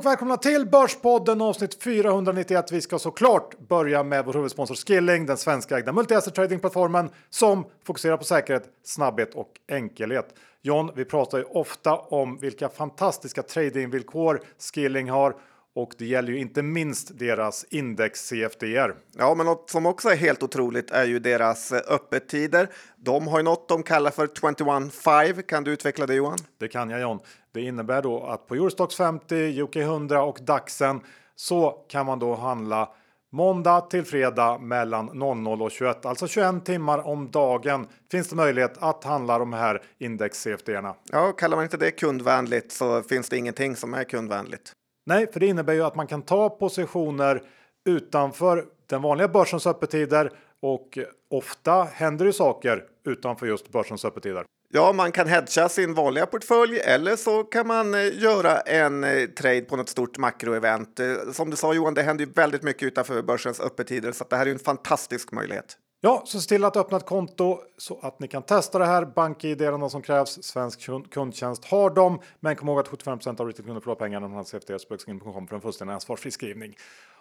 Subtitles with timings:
[0.00, 2.72] och välkomna till Börspodden avsnitt 491.
[2.72, 8.16] Vi ska såklart börja med vår huvudsponsor Skilling, den svenska ägda multi-asset tradingplattformen som fokuserar
[8.16, 10.34] på säkerhet, snabbhet och enkelhet.
[10.62, 15.34] John, vi pratar ju ofta om vilka fantastiska tradingvillkor Skilling har
[15.74, 18.94] och det gäller ju inte minst deras index CFDR.
[19.18, 22.68] Ja, men något som också är helt otroligt är ju deras eh, öppettider.
[22.96, 25.42] De har ju något de kallar för 21.5.
[25.42, 26.38] Kan du utveckla det Johan?
[26.58, 27.18] Det kan jag John.
[27.52, 31.00] Det innebär då att på Eurostox 50, UK 100 och DAXen
[31.36, 32.88] så kan man då handla
[33.32, 38.78] Måndag till fredag mellan 00 och 21, alltså 21 timmar om dagen finns det möjlighet
[38.78, 40.94] att handla de här index CFD-erna.
[41.12, 44.72] Ja, kallar man inte det kundvänligt så finns det ingenting som är kundvänligt.
[45.10, 47.42] Nej, för det innebär ju att man kan ta positioner
[47.84, 50.30] utanför den vanliga börsens öppettider
[50.62, 50.98] och
[51.30, 54.44] ofta händer det saker utanför just börsens öppettider.
[54.72, 59.26] Ja, man kan hedga sin vanliga portfölj eller så kan man eh, göra en eh,
[59.26, 61.00] trade på något stort makroevent.
[61.00, 64.36] Eh, som du sa Johan, det händer ju väldigt mycket utanför börsens öppettider så det
[64.36, 65.76] här är en fantastisk möjlighet.
[66.02, 69.04] Ja, så se till att öppna ett konto så att ni kan testa det här.
[69.04, 70.42] BankID är som krävs.
[70.42, 72.20] Svensk kundtjänst har dem.
[72.40, 75.56] Men kom ihåg att 75% av retailkunder förlorar pengar när man har efter spökskin.com för
[75.56, 76.76] en fullständig ansvarsfri skrivning.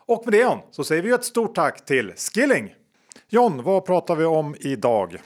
[0.05, 2.75] Och med det John, så säger vi ett stort tack till Skilling.
[3.27, 5.17] John, vad pratar vi om idag?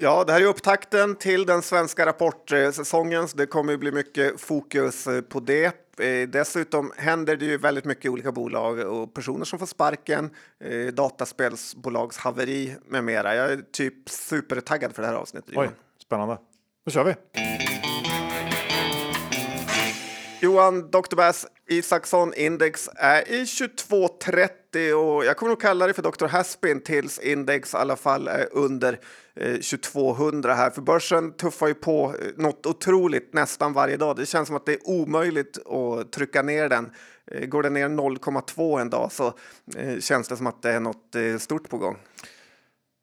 [0.00, 4.40] Ja, det här är upptakten till den svenska rapportsäsongen, så det kommer att bli mycket
[4.40, 5.64] fokus eh, på det.
[6.00, 10.30] Eh, dessutom händer det ju väldigt mycket olika bolag och personer som får sparken,
[10.64, 13.34] eh, dataspelsbolags haveri med mera.
[13.34, 15.56] Jag är typ supertaggad för det här avsnittet.
[15.56, 15.70] Oj,
[16.02, 16.38] spännande.
[16.84, 17.14] Då kör vi!
[20.40, 21.16] Johan Dr.
[21.16, 26.26] Bass Isaksson index är i 2230 och jag kommer nog kalla det för Dr.
[26.26, 29.00] Haspin tills index i alla fall är under
[29.34, 30.70] eh, 2200 här.
[30.70, 34.16] För börsen tuffar ju på eh, något otroligt nästan varje dag.
[34.16, 36.90] Det känns som att det är omöjligt att trycka ner den.
[37.26, 39.26] Eh, går den ner 0,2 en dag så
[39.76, 41.96] eh, känns det som att det är något eh, stort på gång.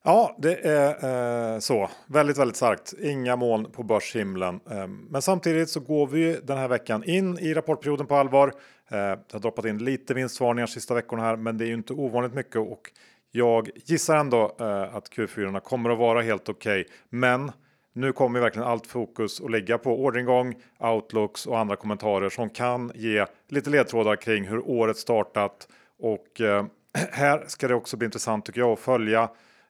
[0.08, 1.90] Ja, det är eh, så.
[2.08, 2.94] Väldigt, väldigt starkt.
[3.02, 4.60] Inga moln på börshimlen.
[4.72, 8.48] Eh, men samtidigt så går vi den här veckan in i rapportperioden på allvar.
[8.48, 11.94] Eh, det har droppat in lite vinstvarningar sista veckorna här, men det är ju inte
[11.94, 12.92] ovanligt mycket och
[13.32, 16.82] jag gissar ändå eh, att Q4 kommer att vara helt okej.
[16.82, 16.94] Okay.
[17.10, 17.52] Men
[17.94, 22.92] nu kommer verkligen allt fokus att ligga på orderingång, outlooks och andra kommentarer som kan
[22.96, 25.68] ge lite ledtrådar kring hur året startat
[26.00, 26.66] och eh,
[27.12, 29.30] här ska det också bli intressant tycker jag att följa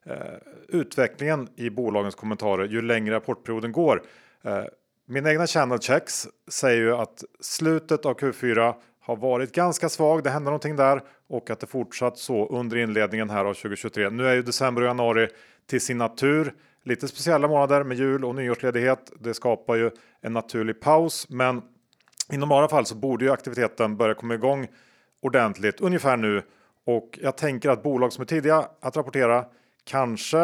[0.09, 0.15] Eh,
[0.67, 4.03] utvecklingen i bolagens kommentarer ju längre rapportperioden går.
[4.43, 4.63] Eh,
[5.07, 10.23] Mina egna channel checks säger ju att slutet av Q4 har varit ganska svag.
[10.23, 14.09] Det hände någonting där och att det fortsatt så under inledningen här av 2023.
[14.09, 15.27] Nu är ju december och januari
[15.65, 19.11] till sin natur lite speciella månader med jul och nyårsledighet.
[19.19, 19.91] Det skapar ju
[20.21, 21.61] en naturlig paus, men
[22.31, 24.67] i normala fall så borde ju aktiviteten börja komma igång
[25.21, 26.41] ordentligt ungefär nu
[26.85, 29.45] och jag tänker att bolag som är tidiga att rapportera
[29.85, 30.43] kanske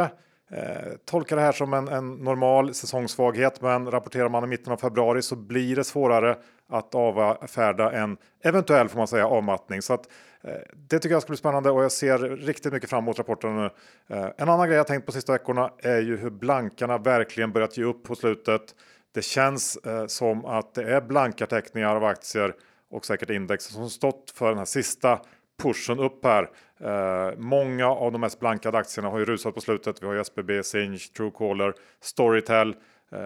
[0.51, 4.77] eh, tolkar det här som en, en, normal säsongssvaghet, men rapporterar man i mitten av
[4.77, 6.37] februari så blir det svårare
[6.69, 9.81] att avfärda en eventuell får man säga avmattning.
[9.81, 10.09] Så att,
[10.43, 13.55] eh, det tycker jag ska bli spännande och jag ser riktigt mycket fram emot rapporten
[13.55, 13.69] nu.
[14.07, 17.77] Eh, en annan grej jag tänkt på sista veckorna är ju hur blankarna verkligen börjat
[17.77, 18.61] ge upp på slutet.
[19.13, 22.55] Det känns eh, som att det är blanka teckningar av aktier
[22.91, 25.19] och säkert index som stått för den här sista
[25.61, 26.49] pushen upp här.
[26.79, 30.03] Eh, många av de mest blankade aktierna har ju rusat på slutet.
[30.03, 32.75] Vi har ju SBB, Sinch, Truecaller, Storytel.
[33.11, 33.19] Eh,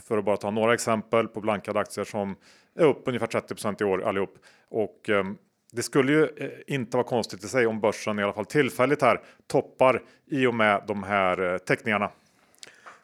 [0.00, 2.36] för att bara ta några exempel på blankade aktier som
[2.78, 4.38] är upp ungefär 30% i år allihop.
[4.68, 5.24] Och eh,
[5.72, 9.02] det skulle ju eh, inte vara konstigt i sig om börsen i alla fall tillfälligt
[9.02, 12.10] här toppar i och med de här eh, teckningarna.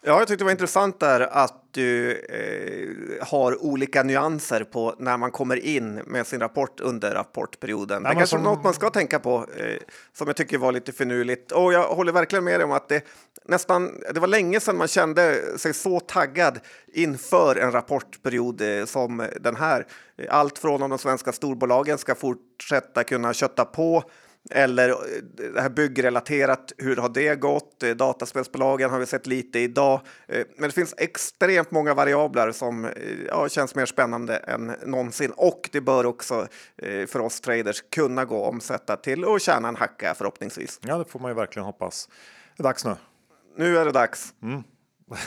[0.02, 5.16] Ja, jag tyckte det var intressant där att du eh, har olika nyanser på när
[5.16, 8.02] man kommer in med sin rapport under rapportperioden.
[8.02, 8.42] Ja, det är kanske som...
[8.42, 9.76] något man ska tänka på eh,
[10.12, 11.52] som jag tycker var lite finurligt.
[11.52, 13.04] Och jag håller verkligen med dig om att det
[13.44, 16.60] nästan, det var länge sedan man kände sig så taggad
[16.92, 19.86] inför en rapportperiod eh, som den här.
[20.28, 24.04] Allt från om de svenska storbolagen ska fortsätta kunna kötta på
[24.50, 24.94] eller eh,
[25.52, 27.82] det här byggrelaterat, hur har det gått?
[27.82, 30.00] Eh, dataspelsbolagen har vi sett lite idag.
[30.28, 32.92] Eh, men det finns extremt många variabler som
[33.28, 35.32] ja, känns mer spännande än någonsin.
[35.36, 36.46] Och det bör också
[36.82, 40.80] för oss traders kunna gå att omsätta till och tjäna en hacka förhoppningsvis.
[40.82, 42.08] Ja, det får man ju verkligen hoppas.
[42.56, 42.96] Det är dags nu.
[43.56, 44.34] Nu är det dags.
[44.42, 44.62] Mm.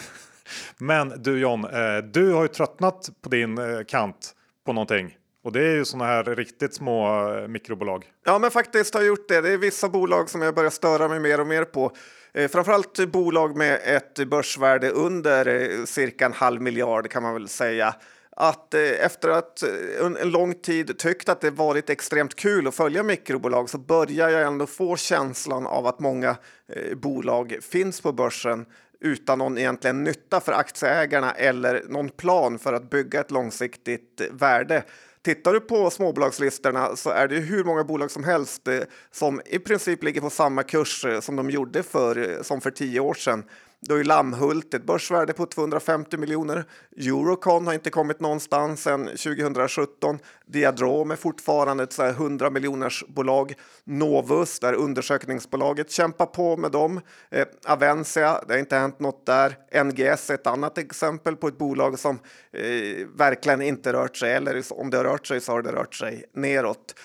[0.77, 1.67] Men du John,
[2.13, 5.17] du har ju tröttnat på din kant på någonting.
[5.43, 8.05] Och det är ju sådana här riktigt små eh, mikrobolag.
[8.25, 9.41] Ja, men faktiskt har jag gjort det.
[9.41, 11.91] Det är vissa bolag som jag börjar störa mig mer och mer på.
[12.33, 17.47] Eh, framförallt bolag med ett börsvärde under eh, cirka en halv miljard kan man väl
[17.47, 17.95] säga.
[18.35, 22.67] att eh, efter att eh, en, en lång tid tyckt att det varit extremt kul
[22.67, 26.35] att följa mikrobolag så börjar jag ändå få känslan av att många
[26.69, 28.65] eh, bolag finns på börsen
[29.03, 34.27] utan någon egentligen nytta för aktieägarna eller någon plan för att bygga ett långsiktigt eh,
[34.31, 34.83] värde.
[35.23, 38.79] Tittar du på småbolagslistorna så är det hur många bolag som helst eh,
[39.11, 42.71] som i princip ligger på samma kurs eh, som de gjorde för, eh, som för
[42.71, 43.43] tio år sedan.
[43.85, 46.65] Då är Lammhult ett börsvärde på 250 miljoner.
[46.97, 50.19] Eurocon har inte kommit någonstans sedan 2017.
[50.45, 53.53] Diadrom är fortfarande ett 100 miljoners bolag.
[53.83, 57.01] Novus, där undersökningsbolaget kämpar på med dem.
[57.29, 59.83] Eh, Avencia, det har inte hänt något där.
[59.83, 62.19] NGS är ett annat exempel på ett bolag som
[62.51, 65.95] eh, verkligen inte rört sig, eller om det har rört sig så har det rört
[65.95, 66.95] sig neråt.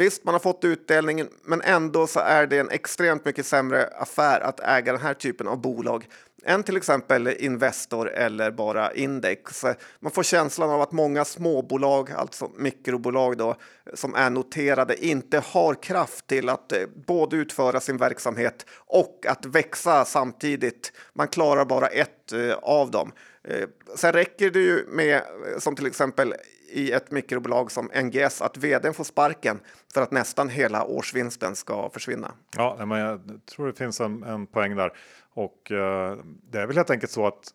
[0.00, 4.40] Visst, man har fått utdelningen, men ändå så är det en extremt mycket sämre affär
[4.40, 6.06] att äga den här typen av bolag
[6.44, 9.64] än till exempel Investor eller bara index.
[10.00, 13.56] Man får känslan av att många småbolag, alltså mikrobolag då,
[13.94, 19.46] som är noterade, inte har kraft till att eh, både utföra sin verksamhet och att
[19.46, 20.92] växa samtidigt.
[21.14, 23.12] Man klarar bara ett eh, av dem.
[23.44, 25.22] Eh, sen räcker det ju med,
[25.58, 26.34] som till exempel
[26.72, 29.60] i ett mikrobolag som NGS att vdn får sparken
[29.94, 32.32] för att nästan hela årsvinsten ska försvinna.
[32.56, 34.92] Ja, men jag tror det finns en, en poäng där
[35.32, 36.16] och eh,
[36.50, 37.54] det är väl helt enkelt så att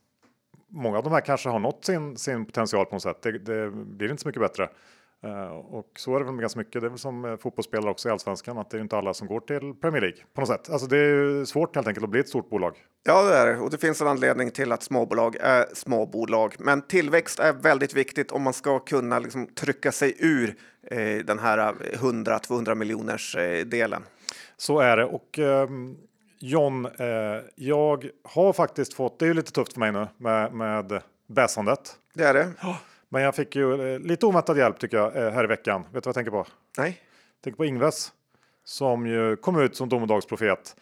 [0.68, 3.22] många av de här kanske har nått sin, sin potential på något sätt.
[3.22, 4.70] Det, det blir inte så mycket bättre.
[5.26, 6.82] Uh, och så är det väl ganska mycket.
[6.82, 9.28] Det är väl som uh, fotbollsspelare också i allsvenskan att det är inte alla som
[9.28, 10.70] går till Premier League på något sätt.
[10.70, 12.76] Alltså det är svårt helt enkelt att bli ett stort bolag.
[13.04, 16.56] Ja, det är och det finns en anledning till att småbolag är småbolag.
[16.60, 20.56] Men tillväxt är väldigt viktigt om man ska kunna liksom, trycka sig ur
[20.92, 24.04] eh, den här 100-200 miljoners eh, delen.
[24.58, 25.98] Så är det och ehm,
[26.40, 30.54] John, eh, jag har faktiskt fått, det är ju lite tufft för mig nu med,
[30.54, 31.96] med bäsandet.
[32.14, 32.52] Det är det.
[33.10, 35.82] Men jag fick ju eh, lite oväntad hjälp tycker jag eh, här i veckan.
[35.82, 36.46] Vet du vad jag tänker på?
[36.78, 37.02] Nej.
[37.36, 38.12] Jag tänker på Ingves
[38.64, 40.76] som ju kom ut som domedagsprofet.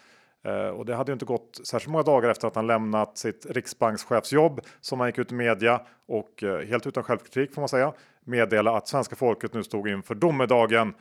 [0.43, 3.45] Eh, och det hade ju inte gått särskilt många dagar efter att han lämnat sitt
[3.49, 7.93] riksbankschefsjobb som han gick ut i media och helt utan självkritik får man säga
[8.23, 10.93] meddela att svenska folket nu stod inför domedagen.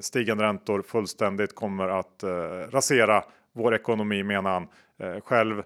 [0.00, 2.24] Stigande räntor fullständigt kommer att
[2.70, 4.68] rasera vår ekonomi menar han.
[5.22, 5.62] Själv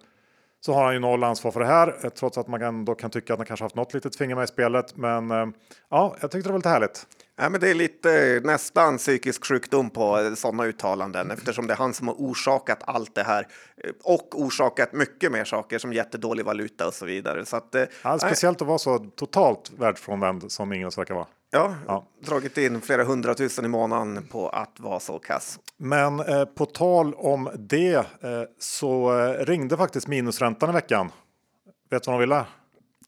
[0.64, 3.10] så har han ju noll ansvar för det här eh, trots att man ändå kan
[3.10, 4.96] tycka att han kanske haft något litet finger med i spelet.
[4.96, 5.46] Men eh,
[5.90, 7.06] ja, jag tyckte det var lite härligt.
[7.36, 11.94] Ja, men det är lite nästan psykisk sjukdom på sådana uttalanden eftersom det är han
[11.94, 13.46] som har orsakat allt det här
[14.02, 17.46] och orsakat mycket mer saker som jättedålig valuta och så vidare.
[17.46, 21.26] Så att, ja, speciellt att vara så totalt världsfrånvänd som Ingels verkar vara.
[21.54, 25.58] Ja, ja, dragit in flera hundratusen i månaden på att vara så kass.
[25.76, 28.04] Men eh, på tal om det eh,
[28.58, 31.10] så eh, ringde faktiskt minusräntan i veckan.
[31.90, 32.44] Vet du vad de ville?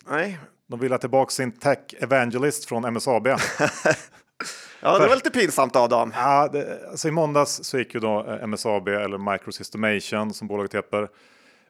[0.06, 0.38] Nej.
[0.68, 3.26] De ville ha tillbaka sin tech evangelist från MSAB.
[4.80, 6.12] ja, det var lite pinsamt av dem.
[6.16, 10.74] Ja, det, alltså I måndags så gick ju då eh, MSAB eller Microsystemation som bolaget
[10.74, 11.08] heter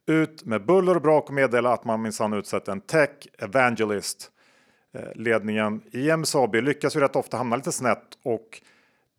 [0.06, 4.30] ut med buller och brak och meddela att man minsann utsett en tech evangelist
[4.94, 8.62] Eh, ledningen i MSAB lyckas ju rätt ofta hamna lite snett och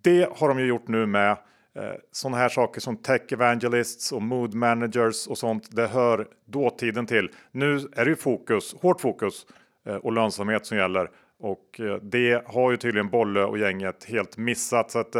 [0.01, 1.31] det har de ju gjort nu med
[1.75, 5.75] eh, sådana här saker som tech evangelists och mood managers och sånt.
[5.75, 7.29] Det hör dåtiden till.
[7.51, 9.45] Nu är det ju fokus, hårt fokus
[10.01, 14.99] och lönsamhet som gäller och det har ju tydligen Bolle och gänget helt missat så
[14.99, 15.15] att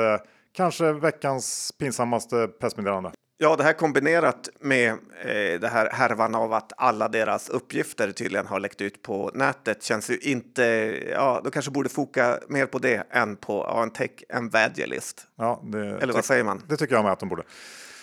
[0.55, 3.11] kanske veckans pinsammaste pressmeddelande.
[3.37, 8.47] Ja, det här kombinerat med eh, det här härvan av att alla deras uppgifter tydligen
[8.47, 10.63] har läckt ut på nätet känns ju inte...
[11.11, 15.27] Ja, de kanske borde foka mer på det än på ja, en tech evangelist.
[15.35, 16.63] Ja, det, Eller vad säger man?
[16.67, 17.43] Det tycker jag med att de borde.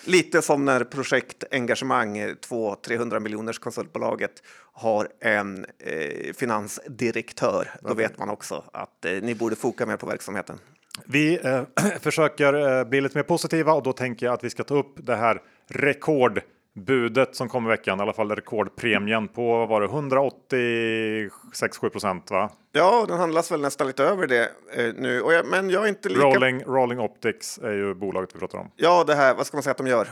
[0.04, 4.42] Lite som när projektengagemang, 200-300 miljoners konsultbolaget
[4.72, 7.68] har en eh, finansdirektör.
[7.80, 10.58] Då vet man också att eh, ni borde foka mer på verksamheten.
[11.04, 11.62] Vi eh,
[12.00, 14.94] försöker eh, bli lite mer positiva och då tänker jag att vi ska ta upp
[14.96, 19.86] det här rekordbudet som kom i veckan, i alla fall rekordpremien på vad var det
[19.86, 22.50] 186-7 procent va?
[22.72, 25.14] Ja, den handlas väl nästan lite över det eh, nu.
[25.14, 26.20] Jag, men jag är inte lika...
[26.20, 28.70] Rolling, Rolling Optics är ju bolaget vi pratar om.
[28.76, 30.08] Ja, det här, vad ska man säga att de gör?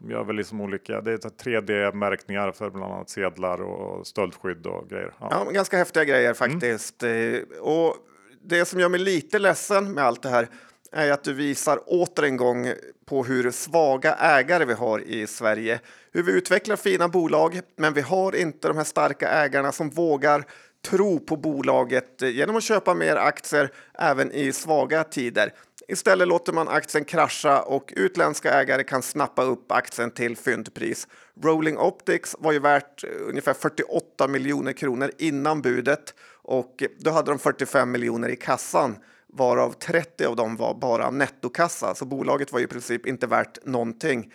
[0.00, 4.88] De gör väl liksom olika, det är 3D-märkningar för bland annat sedlar och stöldskydd och
[4.88, 5.14] grejer.
[5.20, 7.02] Ja, ja ganska häftiga grejer faktiskt.
[7.02, 7.44] Mm.
[7.60, 7.96] Och
[8.42, 10.48] det som gör mig lite ledsen med allt det här
[10.92, 12.72] är att du visar åter en gång
[13.06, 15.80] på hur svaga ägare vi har i Sverige.
[16.12, 20.44] Hur vi utvecklar fina bolag, men vi har inte de här starka ägarna som vågar
[20.82, 25.52] tro på bolaget eh, genom att köpa mer aktier även i svaga tider.
[25.90, 31.08] Istället låter man aktien krascha och utländska ägare kan snappa upp aktien till fyndpris.
[31.42, 37.30] Rolling Optics var ju värt eh, ungefär 48 miljoner kronor innan budet och då hade
[37.30, 42.60] de 45 miljoner i kassan varav 30 av dem var bara nettokassa, så bolaget var
[42.60, 44.32] i princip inte värt någonting.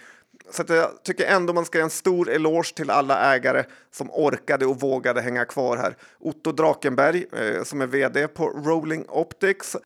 [0.52, 4.66] Så jag tycker ändå man ska ge en stor eloge till alla ägare som orkade
[4.66, 5.98] och vågade hänga kvar här.
[6.20, 9.78] Otto Drakenberg, eh, som är vd på Rolling Optics,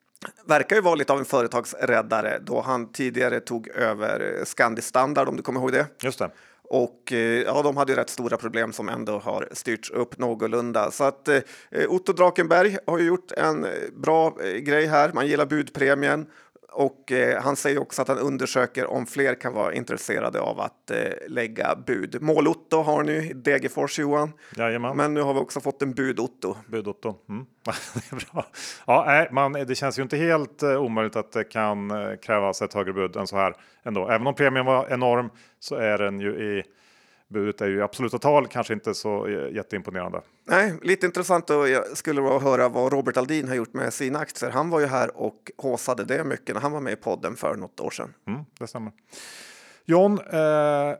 [0.45, 5.35] verkar ju vara lite av en företagsräddare då han tidigare tog över Scandi Standard, om
[5.35, 5.87] du kommer ihåg det.
[6.01, 6.31] Just det.
[6.69, 10.91] Och eh, ja, de hade ju rätt stora problem som ändå har styrts upp någorlunda.
[10.91, 11.41] Så att eh,
[11.87, 15.11] Otto Drakenberg har ju gjort en eh, bra grej här.
[15.13, 16.25] Man gillar budpremien
[16.71, 20.91] och eh, han säger också att han undersöker om fler kan vara intresserade av att
[20.91, 20.97] eh,
[21.27, 22.21] lägga bud.
[22.21, 24.33] Mål-Otto har ni i Degerfors Johan.
[24.55, 24.97] Jajamän.
[24.97, 26.55] Men nu har vi också fått en bud-Otto.
[26.67, 27.15] Bud-Otto.
[27.29, 27.45] Mm.
[28.31, 28.45] bra.
[28.87, 32.61] Ja, nej, man, det känns ju inte helt eh, omöjligt att det kan eh, krävas
[32.61, 34.09] ett högre bud än så här ändå.
[34.09, 36.63] Även om premien var enorm så är den ju i
[37.29, 40.21] budet är ju i absoluta tal kanske inte så eh, jätteimponerande.
[40.47, 44.19] Nej, lite intressant och jag skulle vara höra vad Robert Aldin har gjort med sina
[44.19, 44.49] aktier.
[44.49, 47.55] Han var ju här och håsade det mycket när han var med i podden för
[47.55, 48.13] något år sedan.
[48.27, 48.91] Mm, det stämmer.
[49.85, 50.95] John, eh,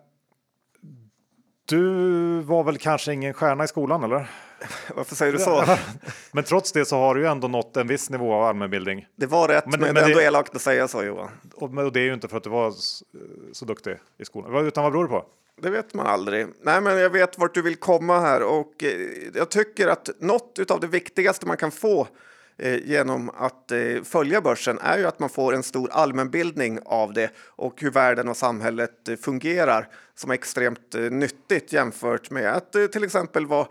[1.66, 4.30] du var väl kanske ingen stjärna i skolan eller?
[4.96, 5.64] Varför säger du så?
[6.32, 9.06] men trots det så har du ju ändå nått en viss nivå av allmänbildning.
[9.16, 11.30] Det var rätt, men, men, men det är ändå elakt att säga så Johan.
[11.56, 13.06] Och, och det är ju inte för att du var så,
[13.54, 15.26] så duktig i skolan, utan vad beror det på?
[15.62, 16.48] Det vet man aldrig.
[16.62, 18.90] Nej, men jag vet vart du vill komma här och eh,
[19.34, 22.08] jag tycker att något av det viktigaste man kan få
[22.58, 27.14] eh, genom att eh, följa börsen är ju att man får en stor allmänbildning av
[27.14, 33.04] det och hur världen och samhället fungerar som är extremt nyttigt jämfört med att till
[33.04, 33.68] exempel vara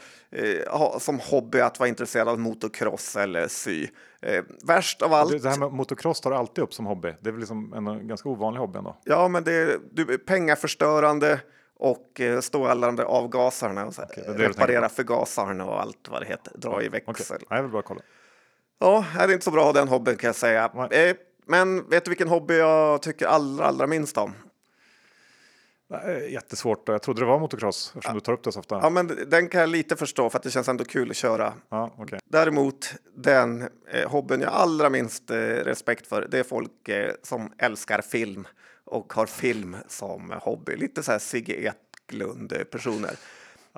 [0.71, 3.89] ha som hobby att vara intresserad av motocross eller sy.
[4.67, 5.43] värst av allt.
[5.43, 7.15] Det här med motocross tar du alltid upp som hobby.
[7.21, 8.97] Det är väl liksom en ganska ovanlig hobby ändå.
[9.05, 11.41] Ja, men det är du, pengaförstörande
[11.79, 16.23] och eh, stå alla de där avgasarna och så okay, reparera förgasarna och allt vad
[16.23, 17.13] det heter, dra i växel.
[17.15, 17.39] Okay.
[17.51, 18.01] Nej, det bra kolla.
[18.79, 20.71] Ja, det är inte så bra att ha den hobbyn kan jag säga.
[20.75, 21.11] Nej.
[21.11, 21.17] Eh,
[21.47, 24.35] men vet du vilken hobby jag tycker allra, allra minst om?
[26.29, 26.89] Jättesvårt.
[26.89, 28.15] Jag trodde det var motocross eftersom ja.
[28.15, 28.81] du tar upp det så ofta.
[28.83, 31.53] Ja, men den kan jag lite förstå för att det känns ändå kul att köra.
[31.69, 32.19] Ja, okay.
[32.25, 37.53] Däremot den eh, hobbyn jag allra minst eh, respekt för, det är folk eh, som
[37.59, 38.47] älskar film
[38.89, 40.77] och har film som hobby.
[40.77, 41.73] Lite så här Sigge
[42.09, 43.17] Eklund-personer.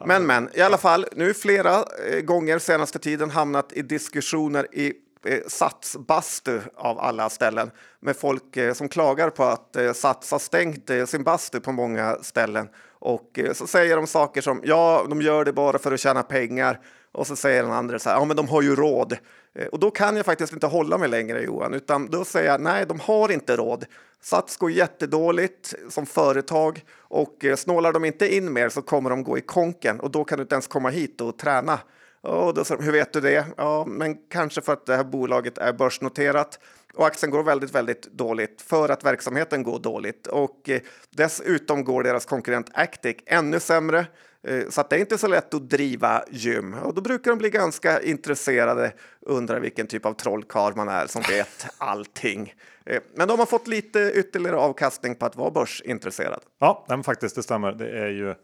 [0.04, 4.92] Men, men i alla fall, nu flera eh, gånger senaste tiden hamnat i diskussioner i
[5.24, 10.38] eh, Sats-bastu av alla ställen med folk eh, som klagar på att eh, Sats har
[10.38, 12.68] stängt eh, sin bastu på många ställen.
[12.98, 16.22] Och eh, så säger de saker som ja, de gör det bara för att tjäna
[16.22, 16.80] pengar.
[17.12, 19.16] Och så säger den andra så här, ja men de har ju råd.
[19.54, 22.60] Eh, och då kan jag faktiskt inte hålla mig längre Johan, utan då säger jag
[22.60, 23.84] nej, de har inte råd.
[24.22, 29.22] Sats går jättedåligt som företag och eh, snålar de inte in mer så kommer de
[29.22, 31.78] gå i konken och då kan du inte ens komma hit och träna.
[32.22, 33.46] Och då hur vet du det?
[33.56, 36.58] Ja, men kanske för att det här bolaget är börsnoterat
[36.94, 40.80] och aktien går väldigt, väldigt dåligt för att verksamheten går dåligt och eh,
[41.10, 44.06] dessutom går deras konkurrent Actic ännu sämre.
[44.46, 47.50] Eh, så det är inte så lätt att driva gym och då brukar de bli
[47.50, 52.54] ganska intresserade, undrar vilken typ av trollkarl man är som vet allting.
[52.86, 56.40] Eh, men de har fått lite ytterligare avkastning på att vara börsintresserad.
[56.58, 57.72] Ja, men faktiskt, det stämmer.
[57.72, 58.34] Det är ju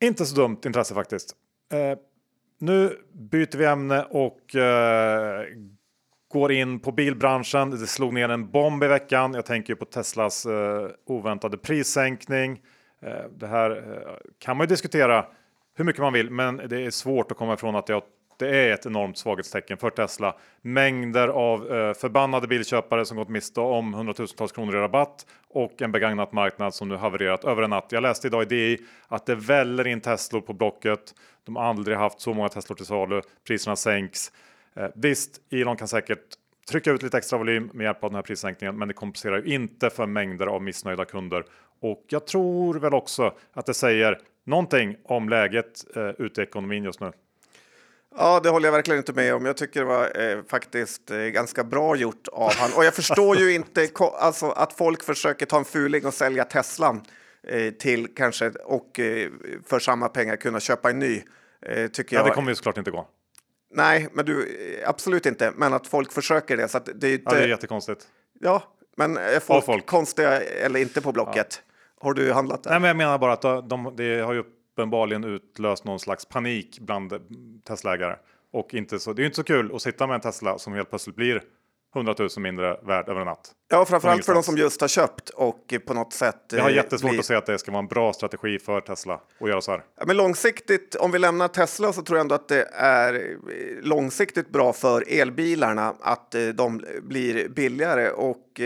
[0.00, 1.36] inte så dumt intresse faktiskt.
[1.72, 1.98] Eh,
[2.58, 5.44] nu byter vi ämne och eh,
[6.32, 7.70] går in på bilbranschen.
[7.70, 9.34] Det slog ner en bomb i veckan.
[9.34, 12.60] Jag tänker på Teslas eh, oväntade prissänkning.
[13.02, 15.26] Eh, det här eh, kan man ju diskutera
[15.76, 17.86] hur mycket man vill, men det är svårt att komma ifrån att
[18.38, 20.36] det är ett enormt svaghetstecken för Tesla.
[20.62, 25.92] Mängder av eh, förbannade bilköpare som gått miste om hundratusentals kronor i rabatt och en
[25.92, 27.86] begagnat marknad som nu havererat över en natt.
[27.92, 31.14] Jag läste idag i DI att det väller in Teslor på Blocket.
[31.44, 33.20] De har aldrig haft så många Teslor till salu.
[33.46, 34.32] Priserna sänks.
[34.76, 36.24] Eh, visst, Elon kan säkert
[36.70, 39.54] trycka ut lite extra volym med hjälp av den här prissänkningen, men det kompenserar ju
[39.54, 41.44] inte för mängder av missnöjda kunder
[41.80, 46.84] och jag tror väl också att det säger någonting om läget eh, ute i ekonomin
[46.84, 47.12] just nu.
[48.18, 49.46] Ja, det håller jag verkligen inte med om.
[49.46, 52.70] Jag tycker det var eh, faktiskt eh, ganska bra gjort av han.
[52.76, 57.02] Och jag förstår ju inte alltså, att folk försöker ta en fuling och sälja Teslan
[57.42, 59.30] eh, till kanske och eh,
[59.66, 61.22] för samma pengar kunna köpa en ny.
[61.62, 62.30] Eh, tycker ja, jag.
[62.30, 63.08] det kommer ju såklart inte gå.
[63.70, 64.48] Nej, men du
[64.86, 65.52] absolut inte.
[65.56, 66.68] Men att folk försöker det.
[66.68, 67.24] Så det, är inte...
[67.24, 68.08] ja, det är jättekonstigt.
[68.40, 69.86] Ja, men är folk, folk.
[69.86, 71.62] konstiga eller inte på Blocket?
[71.62, 72.06] Ja.
[72.06, 72.70] Har du handlat där?
[72.70, 76.24] Nej, men jag menar bara att de, de, det har ju uppenbarligen utlöst någon slags
[76.24, 77.12] panik bland
[77.68, 78.16] Tesla-ägare.
[78.52, 80.72] Och inte så, det är ju inte så kul att sitta med en Tesla som
[80.72, 81.42] helt plötsligt blir
[81.96, 83.52] 100 000 mindre värd över en natt.
[83.68, 86.36] Ja, framförallt för de som just har köpt och på något sätt.
[86.48, 87.20] Jag har eh, jättesvårt blir...
[87.20, 89.84] att se att det ska vara en bra strategi för Tesla att göra så här.
[89.98, 93.20] Ja, men långsiktigt, om vi lämnar Tesla så tror jag ändå att det är eh,
[93.82, 98.60] långsiktigt bra för elbilarna att eh, de blir billigare och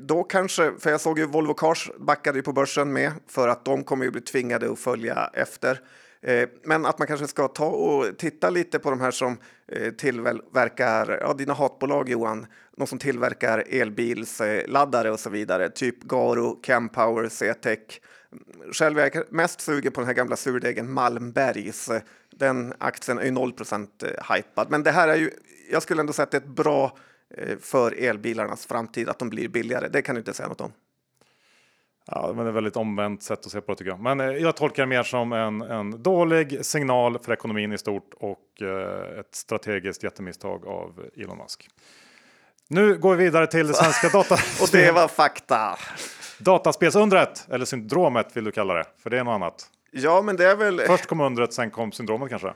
[0.00, 3.64] då kanske, för jag såg ju Volvo Cars backade ju på börsen med för att
[3.64, 5.80] de kommer ju bli tvingade att följa efter.
[6.22, 9.92] Eh, men att man kanske ska ta och titta lite på de här som eh,
[9.92, 12.46] tillverkar, ja dina hatbolag Johan,
[12.76, 18.00] de som tillverkar elbilsladdare och så vidare, typ Garo, Campower, C-tech.
[18.72, 21.90] Själv är jag mest sugen på den här gamla surdegen Malmbergs.
[22.30, 25.30] Den aktien är ju 0% eh, hypad, men det här är ju,
[25.70, 26.98] jag skulle ändå säga att det är ett bra
[27.60, 29.88] för elbilarnas framtid att de blir billigare.
[29.88, 30.72] Det kan du inte säga något om.
[32.06, 34.00] Ja, men det är väldigt omvänt sätt att se på det tycker jag.
[34.00, 38.10] Men eh, jag tolkar det mer som en, en dålig signal för ekonomin i stort
[38.14, 41.68] och eh, ett strategiskt jättemisstag av Elon Musk.
[42.68, 44.34] Nu går vi vidare till det svenska data.
[44.34, 45.78] och det var fakta.
[46.38, 49.70] Dataspelsundret, eller syndromet vill du kalla det, för det är något annat.
[49.90, 50.80] Ja, men det är väl...
[50.80, 52.52] Först kom undret, sen kom syndromet kanske?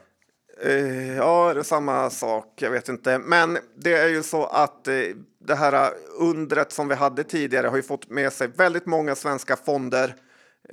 [0.67, 2.53] Uh, ja, det är samma sak.
[2.57, 3.19] Jag vet inte.
[3.19, 7.77] Men det är ju så att uh, det här undret som vi hade tidigare har
[7.77, 10.15] ju fått med sig väldigt många svenska fonder.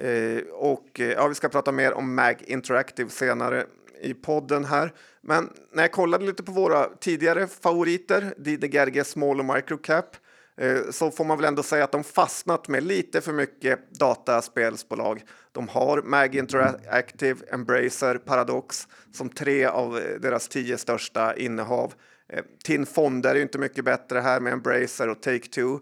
[0.03, 3.65] Uh, och ja, vi ska prata mer om MAG Interactive senare
[4.01, 4.93] i podden här.
[5.21, 10.26] Men när jag kollade lite på våra tidigare favoriter, DDGRG Small och Microcap, Eh,
[10.57, 15.23] Eh, så får man väl ändå säga att de fastnat med lite för mycket dataspelsbolag.
[15.51, 21.93] De har Mag Interactive, Embracer, Paradox som tre av eh, deras tio största innehav.
[22.29, 25.79] Eh, TIN Fonder är ju inte mycket bättre här med Embracer och Take-Two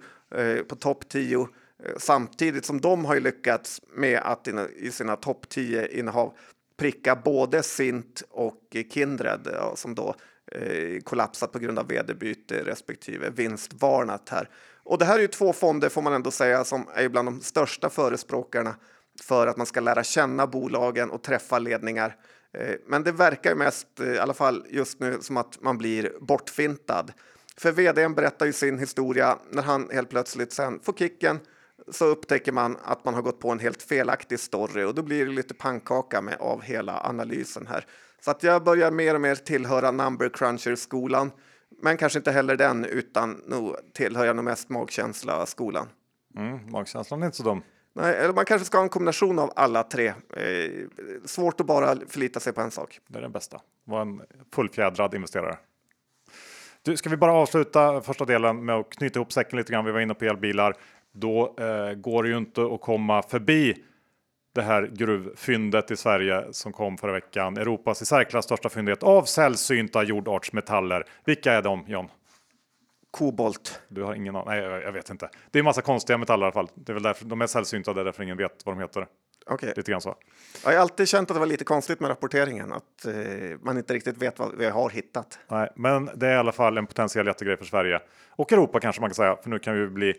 [0.69, 1.47] på topp 10
[1.97, 6.33] samtidigt som de har lyckats med att i sina topp 10 innehav
[6.77, 10.15] pricka både Sint och Kindred som då
[10.55, 14.49] eh, kollapsat på grund av vd-byte respektive vinstvarnat här.
[14.83, 17.41] Och det här är ju två fonder får man ändå säga som är bland de
[17.41, 18.75] största förespråkarna
[19.21, 22.15] för att man ska lära känna bolagen och träffa ledningar.
[22.53, 25.77] Eh, men det verkar ju mest, eh, i alla fall just nu, som att man
[25.77, 27.11] blir bortfintad.
[27.57, 31.39] För vdn berättar ju sin historia när han helt plötsligt sen får kicken
[31.91, 35.25] så upptäcker man att man har gått på en helt felaktig story och då blir
[35.25, 37.85] det lite pannkaka med av hela analysen här.
[38.25, 41.31] Så att jag börjar mer och mer tillhöra number cruncher-skolan.
[41.81, 45.87] Men kanske inte heller den, utan nog tillhör jag nog mest magkänsla-skolan.
[46.37, 47.61] Mm, magkänslan är inte så dum.
[47.95, 50.07] Nej, eller man kanske ska ha en kombination av alla tre.
[50.07, 50.71] Eh,
[51.25, 52.99] svårt att bara förlita sig på en sak.
[53.07, 53.61] Det är den bästa.
[53.83, 54.21] Var en
[54.55, 55.57] fullfjädrad investerare.
[56.81, 59.85] Du, ska vi bara avsluta första delen med att knyta ihop säcken lite grann.
[59.85, 60.73] Vi var inne på elbilar.
[61.11, 63.83] Då eh, går det ju inte att komma förbi
[64.55, 67.57] det här gruvfyndet i Sverige som kom förra veckan.
[67.57, 71.03] Europas i särklass största fyndighet av sällsynta jordartsmetaller.
[71.25, 72.07] Vilka är de John?
[73.11, 73.81] Kobolt.
[73.87, 74.49] Du har ingen aning?
[74.49, 75.29] Nej, jag vet inte.
[75.51, 76.69] Det är en massa konstiga metaller i alla fall.
[76.75, 79.07] Det är väl därför de är sällsynta, det är därför ingen vet vad de heter.
[79.45, 79.73] Okej.
[79.75, 80.15] Lite grann så.
[80.63, 83.13] Jag har alltid känt att det var lite konstigt med rapporteringen, att eh,
[83.61, 85.39] man inte riktigt vet vad vi har hittat.
[85.47, 89.01] Nej, men det är i alla fall en potentiell jättegrej för Sverige och Europa kanske
[89.01, 90.13] man kan säga, för nu kan vi bli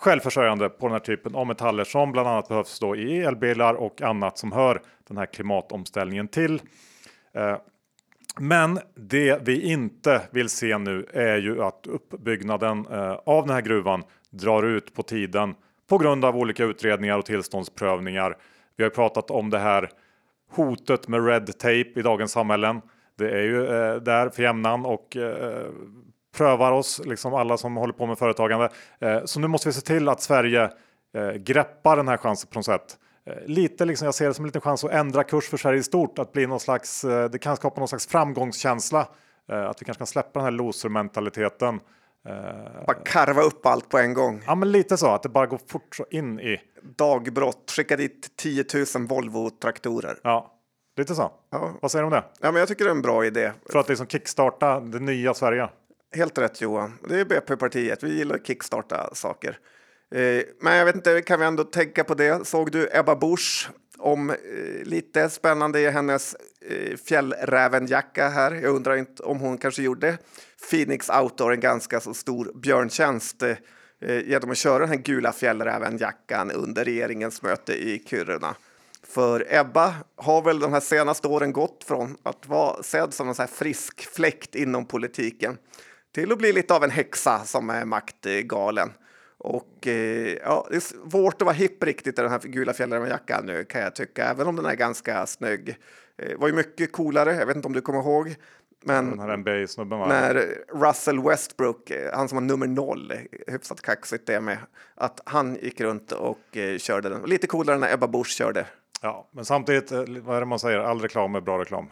[0.00, 4.02] självförsörjande på den här typen av metaller som bland annat behövs då i elbilar och
[4.02, 6.62] annat som hör den här klimatomställningen till.
[7.32, 7.56] Eh,
[8.38, 13.62] men det vi inte vill se nu är ju att uppbyggnaden eh, av den här
[13.62, 15.54] gruvan drar ut på tiden
[15.88, 18.36] på grund av olika utredningar och tillståndsprövningar.
[18.76, 19.90] Vi har pratat om det här
[20.50, 22.80] hotet med red tape i dagens samhällen.
[23.18, 25.66] Det är ju eh, där för jämnan och eh,
[26.36, 28.68] prövar oss, liksom alla som håller på med företagande.
[29.00, 30.70] Eh, så nu måste vi se till att Sverige
[31.14, 32.98] eh, greppar den här chansen på något sätt.
[33.26, 35.80] Eh, lite liksom, jag ser det som en liten chans att ändra kurs för Sverige
[35.80, 39.08] i stort, att bli någon slags, det kan skapa någon slags framgångskänsla.
[39.48, 41.80] Att vi kanske kan släppa den här loser-mentaliteten.
[42.86, 44.42] Bara karva upp allt på en gång.
[44.46, 46.60] Ja, men lite så att det bara går fort så in i.
[46.96, 50.16] Dagbrott, skicka dit 10 000 Volvo-traktorer.
[50.22, 50.54] Ja,
[50.96, 51.32] lite så.
[51.50, 51.72] Ja.
[51.82, 52.24] Vad säger du om det?
[52.40, 53.52] Ja, men jag tycker det är en bra idé.
[53.70, 55.68] För att liksom kickstarta det nya Sverige.
[56.12, 56.98] Helt rätt Johan.
[57.08, 58.02] Det är BP-partiet.
[58.02, 59.58] Vi gillar att kickstarta saker.
[60.14, 62.46] Eh, men jag vet inte, kan vi ändå tänka på det?
[62.46, 64.36] Såg du Ebba Busch om eh,
[64.84, 68.52] lite spännande i hennes eh, fjällrävenjacka här?
[68.52, 70.18] Jag undrar inte om hon kanske gjorde
[70.70, 73.42] Phoenix Outdoor en ganska så stor björntjänst
[74.24, 78.54] genom att köra den här gula fjällrävenjackan under regeringens möte i Kiruna.
[79.02, 83.34] För Ebba har väl de här senaste åren gått från att vara sedd som en
[83.34, 85.58] så här frisk fläkt inom politiken
[86.14, 88.92] till att bli lite av en häxa som är maktgalen.
[89.38, 93.46] Och eh, ja, det är svårt att vara hipp riktigt i den här gula fjällrävenjackan
[93.46, 95.76] nu kan jag tycka, även om den är ganska snygg.
[96.18, 98.36] Eh, var ju mycket coolare, jag vet inte om du kommer ihåg,
[98.84, 100.54] Men när
[100.86, 103.12] Russell Westbrook, eh, han som var nummer noll,
[103.46, 104.58] hyfsat kaxigt det med,
[104.94, 107.22] att han gick runt och eh, körde den.
[107.22, 108.66] Lite coolare när Ebba Busch körde.
[109.02, 110.78] Ja, men samtidigt, eh, vad är det man säger?
[110.78, 111.90] All reklam är bra reklam.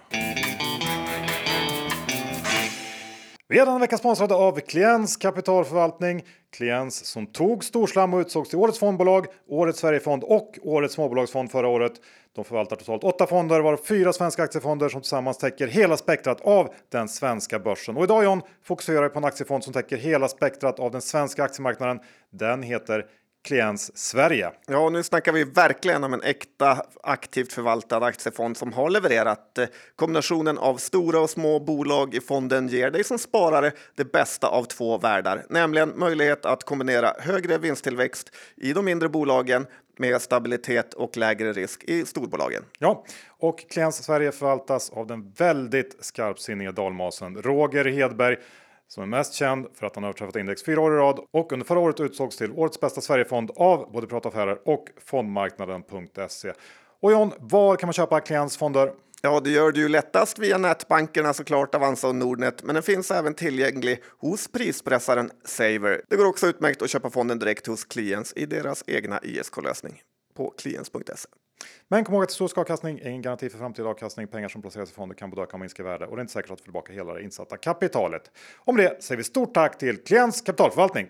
[3.50, 6.24] Vi är denna vecka sponsrade av Kliens kapitalförvaltning.
[6.50, 11.68] Kliens som tog Storslam och utsågs till Årets fondbolag, Årets Sverigefond och Årets småbolagsfond förra
[11.68, 11.92] året.
[12.34, 16.74] De förvaltar totalt åtta fonder, varav fyra svenska aktiefonder som tillsammans täcker hela spektrat av
[16.92, 17.96] den svenska börsen.
[17.96, 21.44] Och idag John fokuserar vi på en aktiefond som täcker hela spektrat av den svenska
[21.44, 22.00] aktiemarknaden.
[22.30, 23.06] Den heter
[23.44, 24.50] Kliens Sverige.
[24.66, 29.58] Ja, nu snackar vi verkligen om en äkta aktivt förvaltad aktiefond som har levererat.
[29.96, 34.64] Kombinationen av stora och små bolag i fonden ger dig som sparare det bästa av
[34.64, 39.66] två världar, nämligen möjlighet att kombinera högre vinsttillväxt i de mindre bolagen
[39.98, 42.64] med stabilitet och lägre risk i storbolagen.
[42.78, 43.04] Ja,
[43.38, 48.36] och Kliens Sverige förvaltas av den väldigt skarpsinniga dalmasen Roger Hedberg
[48.88, 51.66] som är mest känd för att han överträffat index fyra år i rad och under
[51.66, 56.52] förra året utsågs till årets bästa Sverigefond av både Prata Affärer och fondmarknaden.se.
[57.00, 58.92] Och John, var kan man köpa Klients fonder?
[59.22, 63.10] Ja, det gör du ju lättast via nätbankerna såklart, Avanza och Nordnet, men den finns
[63.10, 66.02] även tillgänglig hos prispressaren Saver.
[66.08, 70.02] Det går också utmärkt att köpa fonden direkt hos Kliens i deras egna ISK-lösning
[70.36, 71.28] på kliens.se.
[71.88, 74.28] Men kom ihåg att historisk avkastning är ingen garanti för framtida avkastning.
[74.28, 76.22] Pengar som placeras i fonder kan både öka och minska i värde och det är
[76.22, 78.30] inte säkert att få tillbaka hela det insatta kapitalet.
[78.56, 81.08] Om det säger vi stort tack till Klients kapitalförvaltning.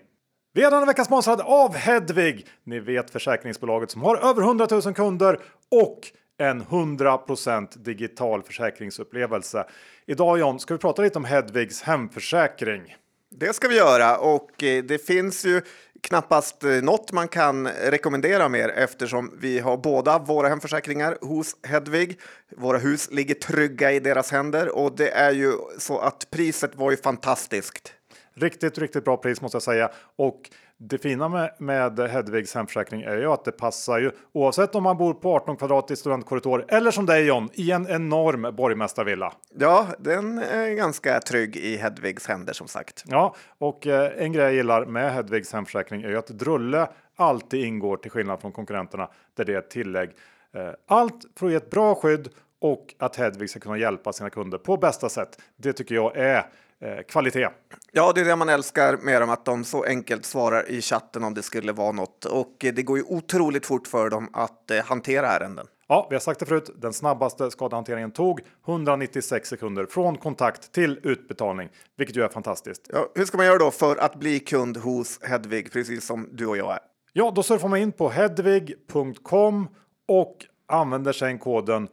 [0.53, 2.47] Vi är denna vecka sponsrade av Hedvig.
[2.63, 5.39] Ni vet försäkringsbolaget som har över 100 000 kunder
[5.71, 5.99] och
[6.37, 9.65] en 100% digital försäkringsupplevelse.
[10.05, 12.95] Idag John ska vi prata lite om Hedvigs hemförsäkring.
[13.31, 15.61] Det ska vi göra och eh, det finns ju
[16.01, 22.19] knappast eh, något man kan rekommendera mer eftersom vi har båda våra hemförsäkringar hos Hedvig.
[22.57, 26.91] Våra hus ligger trygga i deras händer och det är ju så att priset var
[26.91, 27.93] ju fantastiskt.
[28.35, 29.91] Riktigt, riktigt bra pris måste jag säga.
[30.15, 30.49] Och
[30.81, 34.97] det fina med, med Hedvigs hemförsäkring är ju att det passar ju oavsett om man
[34.97, 39.33] bor på 18 kvadrat i studentkorridor eller som dig John i en enorm borgmästarvilla.
[39.57, 43.03] Ja, den är ganska trygg i Hedvigs händer som sagt.
[43.07, 47.65] Ja, och eh, en grej jag gillar med Hedvigs hemförsäkring är ju att Drulle alltid
[47.65, 50.09] ingår till skillnad från konkurrenterna där det är ett tillägg.
[50.53, 52.29] Eh, allt för att ge ett bra skydd
[52.61, 55.41] och att Hedvig ska kunna hjälpa sina kunder på bästa sätt.
[55.57, 56.45] Det tycker jag är
[56.81, 57.49] eh, kvalitet.
[57.91, 61.23] Ja, det är det man älskar med dem, att de så enkelt svarar i chatten
[61.23, 62.25] om det skulle vara något.
[62.25, 65.67] Och eh, det går ju otroligt fort för dem att eh, hantera ärenden.
[65.87, 66.69] Ja, vi har sagt det förut.
[66.77, 72.89] Den snabbaste skadehanteringen tog 196 sekunder från kontakt till utbetalning, vilket ju är fantastiskt.
[72.93, 76.47] Ja, hur ska man göra då för att bli kund hos Hedvig, precis som du
[76.47, 76.79] och jag är?
[77.13, 79.67] Ja, då surfar man in på hedvig.com
[80.07, 81.87] och använder sig koden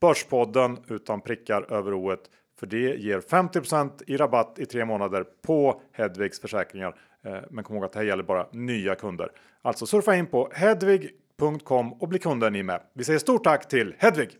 [0.00, 2.16] Börspodden utan prickar över o
[2.62, 6.96] för det ger 50% i rabatt i tre månader på Hedvigs försäkringar.
[7.24, 9.32] Eh, men kom ihåg att det här gäller bara nya kunder.
[9.62, 12.80] Alltså surfa in på hedvig.com och bli kunder ni med.
[12.92, 14.36] Vi säger stort tack till Hedvig!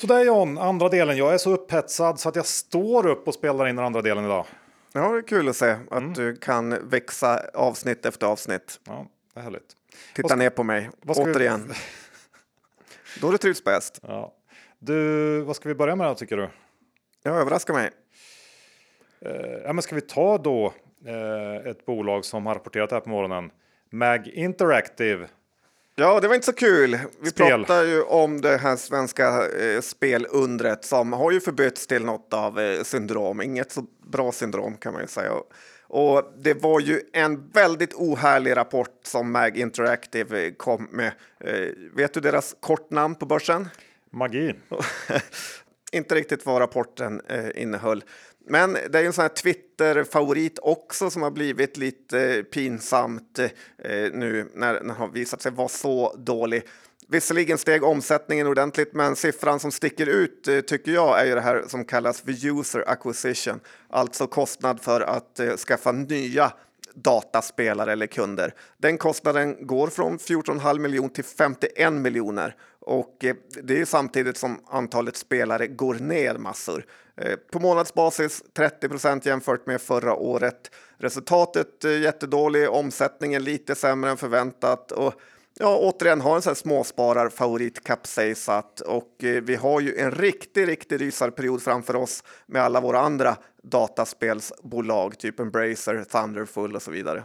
[0.00, 1.16] Så där John, andra delen.
[1.16, 4.24] Jag är så upphetsad så att jag står upp och spelar in den andra delen
[4.24, 4.46] idag.
[4.92, 6.12] Ja, det är kul att se att mm.
[6.12, 8.80] du kan växa avsnitt efter avsnitt.
[8.84, 9.76] Ja, det är härligt.
[10.14, 11.68] Titta ska, ner på mig, återigen.
[11.68, 11.74] Vi...
[13.20, 14.00] Då du trivs bäst.
[14.02, 14.35] Ja.
[14.86, 16.48] Du, vad ska vi börja med då tycker du?
[17.22, 17.90] Ja, överraska mig.
[19.20, 19.30] Eh,
[19.64, 20.74] ja, men ska vi ta då
[21.06, 23.50] eh, ett bolag som har rapporterat här på morgonen?
[23.90, 25.28] Mag Interactive.
[25.94, 26.98] Ja, det var inte så kul.
[27.20, 27.46] Vi Spel.
[27.46, 32.60] pratar ju om det här svenska eh, spelundret som har ju förbytts till något av
[32.60, 33.42] eh, syndrom.
[33.42, 35.32] Inget så bra syndrom kan man ju säga.
[35.88, 41.12] Och det var ju en väldigt ohärlig rapport som Mag Interactive kom med.
[41.40, 43.68] Eh, vet du deras kortnamn på börsen?
[44.16, 44.54] Magi.
[45.92, 48.04] Inte riktigt vad rapporten eh, innehöll.
[48.48, 53.48] Men det är en sån här Twitter-favorit också som har blivit lite eh, pinsamt eh,
[54.12, 56.62] nu när den har visat sig vara så dålig.
[57.08, 61.40] Visserligen steg omsättningen ordentligt, men siffran som sticker ut eh, tycker jag är ju det
[61.40, 66.52] här som kallas för user acquisition, alltså kostnad för att eh, skaffa nya
[66.96, 68.54] dataspelare eller kunder.
[68.78, 74.60] Den kostnaden går från 14,5 miljoner till 51 miljoner och eh, det är samtidigt som
[74.68, 76.86] antalet spelare går ner massor.
[77.16, 80.70] Eh, på månadsbasis 30 procent jämfört med förra året.
[80.98, 85.14] Resultatet eh, jättedålig, omsättningen lite sämre än förväntat och
[85.58, 90.68] ja, återigen har en sån här småspararfavorit kapsejsat och eh, vi har ju en riktig,
[90.68, 97.22] riktig rysarperiod framför oss med alla våra andra dataspelsbolag, typ Embracer, Thunderful och så vidare.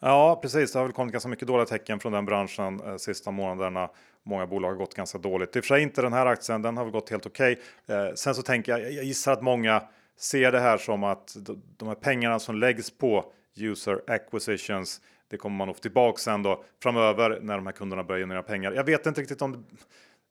[0.00, 0.72] Ja, precis.
[0.72, 3.90] Det har väl kommit ganska mycket dåliga tecken från den branschen eh, sista månaderna.
[4.22, 5.56] Många bolag har gått ganska dåligt.
[5.56, 7.58] I och för sig inte den här aktien, den har väl gått helt okej.
[7.84, 7.96] Okay.
[7.96, 9.82] Eh, sen så tänker jag, jag gissar att många
[10.18, 11.36] ser det här som att
[11.76, 13.24] de här pengarna som läggs på
[13.56, 15.00] user acquisitions,
[15.34, 18.72] det kommer man nog tillbaka sen då framöver när de här kunderna börjar generera pengar.
[18.72, 19.58] Jag vet inte riktigt om det,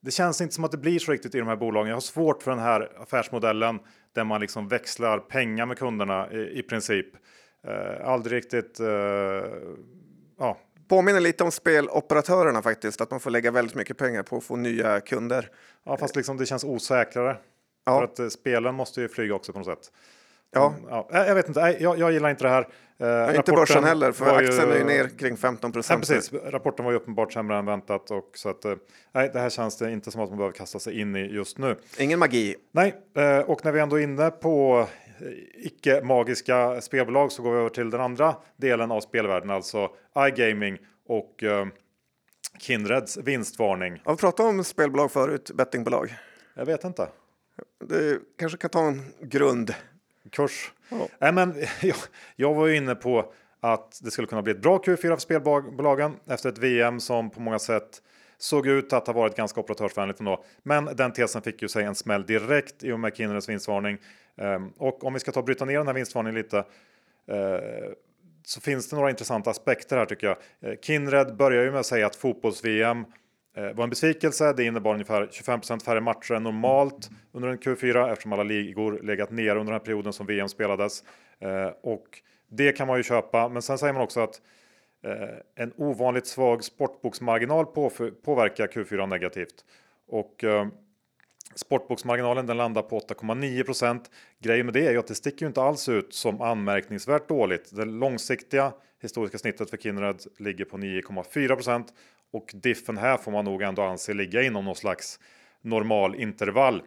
[0.00, 1.88] det känns inte som att det blir så riktigt i de här bolagen.
[1.88, 3.80] Jag har svårt för den här affärsmodellen
[4.14, 7.06] där man liksom växlar pengar med kunderna i, i princip.
[7.66, 8.80] Eh, aldrig riktigt.
[8.80, 8.86] Eh,
[10.38, 10.58] ja.
[10.88, 14.56] Påminner lite om speloperatörerna faktiskt, att man får lägga väldigt mycket pengar på att få
[14.56, 15.48] nya kunder.
[15.84, 17.36] Ja, fast liksom det känns osäkrare.
[17.84, 17.98] Ja.
[17.98, 19.92] För att eh, spelen måste ju flyga också på något sätt.
[20.54, 20.74] Ja.
[20.88, 21.08] ja.
[21.10, 22.68] Jag vet inte, jag, jag gillar inte det här.
[22.98, 26.08] Eh, inte börsen heller, för aktien är ju ner kring 15 procent.
[26.08, 28.74] Ja, precis, rapporten var ju uppenbart sämre än väntat och så att eh,
[29.12, 31.58] nej, det här känns det inte som att man behöver kasta sig in i just
[31.58, 31.76] nu.
[31.98, 32.56] Ingen magi.
[32.72, 34.86] Nej, eh, och när vi ändå är inne på
[35.18, 39.90] eh, icke magiska spelbolag så går vi över till den andra delen av spelvärlden, alltså
[40.28, 41.44] iGaming och
[42.58, 44.02] Kindreds vinstvarning.
[44.04, 46.14] Har vi pratat om spelbolag förut, bettingbolag?
[46.54, 47.08] Jag vet inte.
[47.84, 49.74] Det kanske kan ta en grund.
[50.30, 50.72] Kurs.
[50.88, 51.08] Ja.
[51.18, 51.96] Nej, men jag,
[52.36, 56.16] jag var ju inne på att det skulle kunna bli ett bra Q4 för spelbolagen
[56.26, 58.02] efter ett VM som på många sätt
[58.38, 60.44] såg ut att ha varit ganska operatörsvänligt ändå.
[60.62, 63.98] Men den tesen fick ju sig en smäll direkt i och med Kindreds vinstvarning.
[64.36, 66.58] Ehm, och om vi ska ta och bryta ner den här vinstvarningen lite
[67.28, 67.58] eh,
[68.44, 70.36] så finns det några intressanta aspekter här tycker jag.
[70.60, 73.04] Eh, Kindred börjar ju med att säga att fotbolls-VM
[73.54, 74.52] Eh, var en besvikelse.
[74.52, 79.30] Det innebar ungefär 25 färre matcher än normalt under en Q4 eftersom alla ligor legat
[79.30, 81.04] ner under den här perioden som VM spelades.
[81.38, 84.40] Eh, och det kan man ju köpa, men sen säger man också att
[85.04, 87.66] eh, en ovanligt svag sportboksmarginal
[88.24, 89.64] påverkar Q4 negativt.
[90.08, 90.66] Och eh,
[91.54, 94.00] Sportboksmarginalen den landar på 8,9%
[94.38, 97.76] Grejen med det är ju att det sticker ju inte alls ut som anmärkningsvärt dåligt.
[97.76, 101.92] Det långsiktiga historiska snittet för Kindred ligger på 9,4
[102.34, 105.20] och diffen här får man nog ändå anse ligga inom någon slags
[105.62, 106.82] normal intervall.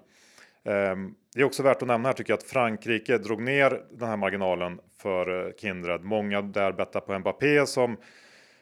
[0.65, 4.09] Ehm, det är också värt att nämna här tycker jag att Frankrike drog ner den
[4.09, 6.03] här marginalen för eh, Kindred.
[6.03, 7.97] Många där bettar på Mbappé som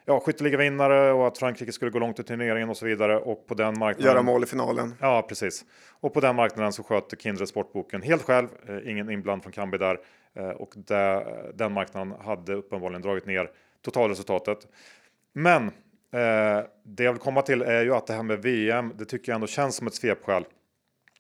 [0.06, 3.18] ja, skytteligavinnare och att Frankrike skulle gå långt i turneringen och så vidare.
[3.18, 4.12] Och på den marknaden.
[4.12, 4.94] Göra mål i finalen.
[5.00, 5.66] Ja, precis.
[6.00, 8.48] Och på den marknaden så sköt Kindred Sportboken helt själv.
[8.68, 10.00] Eh, ingen inbland från Kambi där.
[10.34, 13.50] Eh, och där, den marknaden hade uppenbarligen dragit ner
[13.82, 14.68] totalresultatet.
[15.34, 15.72] Men
[16.84, 19.36] det jag vill komma till är ju att det här med VM, det tycker jag
[19.36, 20.46] ändå känns som ett svepskäl.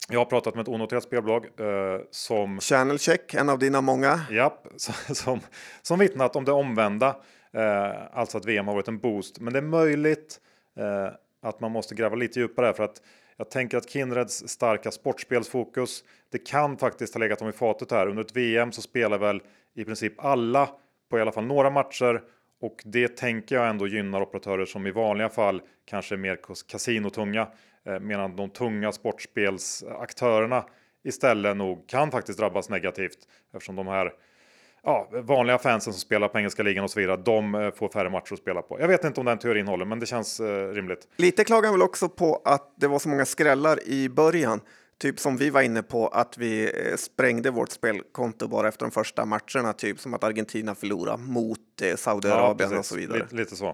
[0.09, 2.59] Jag har pratat med ett onoterat spelbolag eh, som...
[2.59, 4.19] Channel Check, en av dina många.
[4.31, 4.67] Japp,
[5.15, 5.39] som,
[5.81, 7.15] som vittnat om det omvända.
[7.53, 9.39] Eh, alltså att VM har varit en boost.
[9.39, 10.39] Men det är möjligt
[10.77, 13.01] eh, att man måste gräva lite djupare för att
[13.37, 18.07] jag tänker att Kindreds starka sportspelsfokus, det kan faktiskt ha legat dem i fatet här.
[18.07, 19.41] Under ett VM så spelar väl
[19.75, 20.69] i princip alla
[21.09, 22.21] på i alla fall några matcher
[22.61, 27.47] och det tänker jag ändå gynnar operatörer som i vanliga fall kanske är mer kasinotunga.
[27.85, 30.65] Eh, medan de tunga sportspelsaktörerna
[31.03, 33.17] istället nog kan faktiskt drabbas negativt
[33.53, 34.13] eftersom de här
[34.83, 38.09] ja, vanliga fansen som spelar på engelska ligan och så vidare, de eh, får färre
[38.09, 38.79] matcher att spela på.
[38.79, 41.07] Jag vet inte om den teorin håller, men det känns eh, rimligt.
[41.15, 44.61] Lite klagar väl också på att det var så många skrällar i början.
[44.97, 48.91] Typ som vi var inne på att vi eh, sprängde vårt spelkonto bara efter de
[48.91, 53.19] första matcherna, typ som att Argentina förlorade mot eh, Saudiarabien ja, och så vidare.
[53.19, 53.67] Lite, lite så.
[53.67, 53.73] Uh,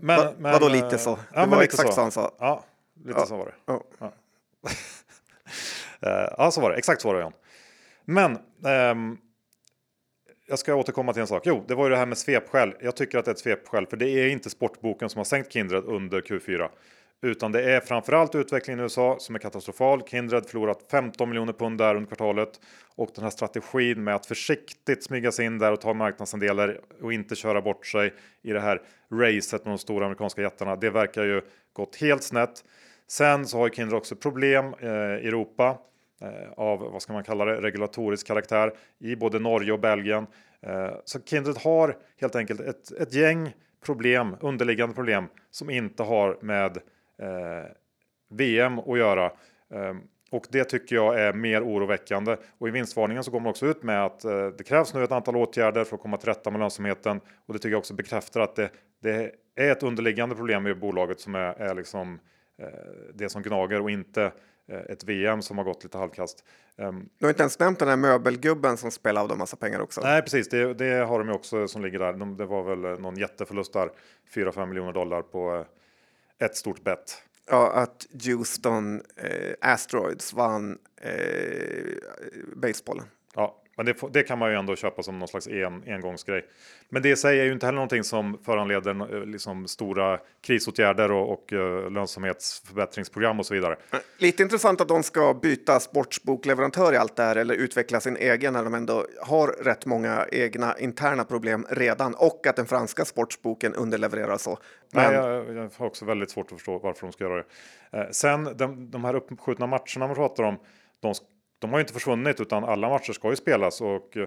[0.00, 1.14] men, Va, men, vadå lite så?
[1.16, 2.34] Det ja, var exakt så han sa.
[2.38, 2.64] Ja,
[3.04, 3.26] lite ja.
[3.26, 3.54] så var det.
[3.66, 3.84] Ja.
[3.98, 4.12] Ja.
[6.38, 6.76] ja, så var det.
[6.76, 7.32] Exakt så var det, Jan.
[8.04, 8.38] Men
[8.90, 9.18] um,
[10.46, 11.42] jag ska återkomma till en sak.
[11.46, 12.74] Jo, det var ju det här med svepskäl.
[12.80, 15.52] Jag tycker att det är ett svepskäl, för det är inte sportboken som har sänkt
[15.52, 16.68] Kindred under Q4.
[17.22, 20.02] Utan det är framförallt utvecklingen i USA som är katastrofal.
[20.02, 22.60] Kindred förlorat 15 miljoner pund där under kvartalet.
[22.96, 27.12] Och den här strategin med att försiktigt smyga sig in där och ta marknadsandelar och
[27.12, 30.76] inte köra bort sig i det här racet med de stora amerikanska jättarna.
[30.76, 32.64] Det verkar ju gått helt snett.
[33.08, 35.78] Sen så har Kindred också problem eh, i Europa
[36.20, 40.26] eh, av vad ska man kalla det regulatorisk karaktär i både Norge och Belgien.
[40.62, 46.38] Eh, så Kindred har helt enkelt ett, ett gäng problem, underliggande problem som inte har
[46.40, 46.82] med eh,
[48.28, 49.24] VM att göra.
[49.70, 49.94] Eh,
[50.30, 52.36] och det tycker jag är mer oroväckande.
[52.58, 55.12] Och i vinstvarningen så går man också ut med att eh, det krävs nu ett
[55.12, 57.20] antal åtgärder för att komma till rätta med lönsamheten.
[57.46, 58.70] Och det tycker jag också bekräftar att det,
[59.02, 62.18] det är ett underliggande problem i bolaget som är, är liksom
[62.58, 62.68] eh,
[63.14, 64.32] det som gnager och inte
[64.68, 66.44] eh, ett VM som har gått lite halvkast.
[66.78, 69.80] Um, du har inte ens nämnt den här möbelgubben som spelar av dem massa pengar
[69.80, 70.00] också.
[70.00, 70.48] Nej, precis.
[70.48, 72.12] Det, det har de ju också som ligger där.
[72.12, 73.90] De, det var väl någon jätteförlust där,
[74.34, 75.66] 4-5 miljoner dollar på eh,
[76.38, 77.22] ett stort bett.
[77.50, 81.96] Ja, att Houston eh, Asteroids vann eh,
[82.56, 83.06] basebollen.
[83.34, 86.44] Ja, Men det, det, kan man ju ändå köpa som någon slags en, engångsgrej.
[86.88, 91.12] Men det i sig är ju inte heller någonting som föranleder eh, liksom, stora krisåtgärder
[91.12, 93.76] och, och uh, lönsamhetsförbättringsprogram och så vidare.
[94.18, 98.52] Lite intressant att de ska byta sportsbokleverantör i allt det här eller utveckla sin egen
[98.52, 103.74] när de ändå har rätt många egna interna problem redan och att den franska sportsboken
[103.74, 104.58] underlevererar så.
[104.92, 105.12] Men...
[105.12, 107.44] Nej, jag, jag, har också väldigt svårt att förstå varför de ska göra det.
[107.98, 110.58] Eh, sen de, de här uppskjutna matcherna man pratar om,
[111.00, 111.14] de
[111.58, 114.26] de har ju inte försvunnit utan alla matcher ska ju spelas och eh,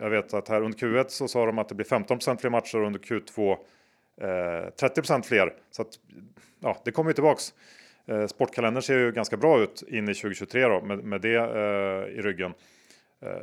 [0.00, 2.80] jag vet att här under Q1 så sa de att det blir 15% fler matcher
[2.80, 3.56] och under Q2
[4.20, 5.54] eh, 30% fler.
[5.70, 5.88] Så att
[6.60, 7.54] ja, det kommer ju tillbaks.
[8.06, 12.18] Eh, sportkalendern ser ju ganska bra ut in i 2023 då med, med det eh,
[12.18, 12.54] i ryggen.
[13.20, 13.42] Eh,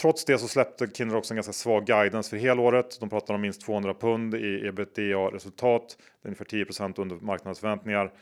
[0.00, 3.00] trots det så släppte Kinder också en ganska svag guidance för helåret.
[3.00, 5.96] De pratar om minst 200 pund i ebitda-resultat.
[5.98, 8.12] Det är ungefär 10 under marknadsförväntningar.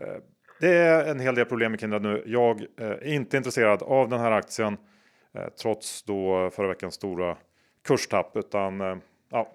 [0.00, 0.16] Eh,
[0.60, 2.22] det är en hel del problem med Kindred nu.
[2.26, 4.76] Jag eh, är inte intresserad av den här aktien
[5.34, 7.36] eh, trots då förra veckans stora
[7.86, 8.96] kurstapp utan eh,
[9.30, 9.52] ja.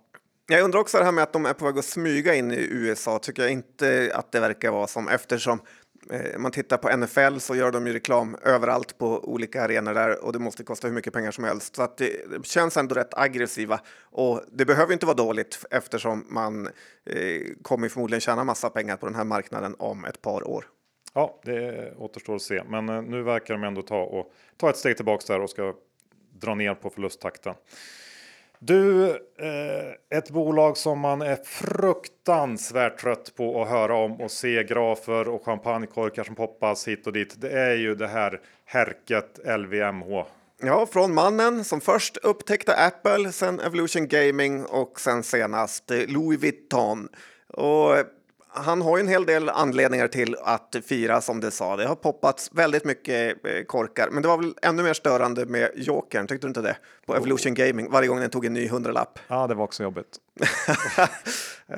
[0.48, 2.68] Jag undrar också det här med att de är på väg att smyga in i
[2.72, 5.60] USA tycker jag inte att det verkar vara som eftersom
[6.38, 10.34] man tittar på NFL så gör de ju reklam överallt på olika arenor där och
[10.34, 11.76] det måste kosta hur mycket pengar som helst.
[11.76, 13.80] Så att det känns ändå rätt aggressiva
[14.12, 16.68] och det behöver inte vara dåligt eftersom man
[17.06, 20.66] eh, kommer förmodligen tjäna massa pengar på den här marknaden om ett par år.
[21.13, 24.78] Ja, det återstår att se, men eh, nu verkar de ändå ta och ta ett
[24.78, 25.74] steg tillbaks där och ska
[26.34, 27.54] dra ner på förlusttakten.
[28.60, 34.63] Du, eh, ett bolag som man är fruktansvärt trött på att höra om och se
[34.63, 37.41] grafer och champagnekorkar som poppas hit och dit.
[37.41, 40.26] Det är ju det här härket LVMH.
[40.63, 47.10] Ja, från mannen som först upptäckte Apple, sen Evolution Gaming och sen senast Louis Vuitton.
[47.47, 47.95] Och
[48.54, 51.76] han har ju en hel del anledningar till att fira som du sa.
[51.76, 55.72] Det har poppats väldigt mycket eh, korkar, men det var väl ännu mer störande med
[55.76, 56.76] Jokern, tyckte du inte det?
[57.06, 59.20] På Evolution Gaming, varje gång den tog en ny hundralapp.
[59.28, 60.18] Ja, det var också jobbigt.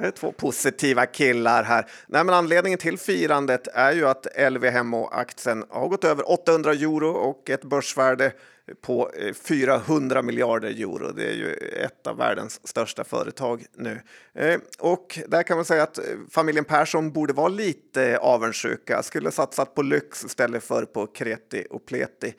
[0.16, 1.86] Två positiva killar här.
[2.08, 7.50] Nej, men anledningen till firandet är ju att LVMH-aktien har gått över 800 euro och
[7.50, 8.32] ett börsvärde
[8.82, 11.12] på eh, 400 miljarder euro.
[11.12, 14.02] Det är ju ett av världens största företag nu.
[14.34, 19.04] Eh, och där kan man säga att eh, familjen Persson borde vara lite avundsjuka.
[19.04, 22.34] Skulle satsat på lyx istället för på kreti och pleti.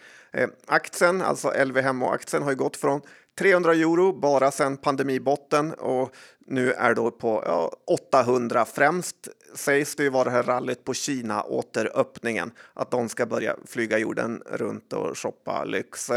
[0.66, 3.00] Aktien, alltså LVMH-aktien, har ju gått från
[3.38, 7.72] 300 euro bara sedan pandemibotten och nu är då på ja,
[8.12, 13.26] 800 främst sägs det ju vara det här rallyt på Kina återöppningen att de ska
[13.26, 16.10] börja flyga jorden runt och shoppa lyx.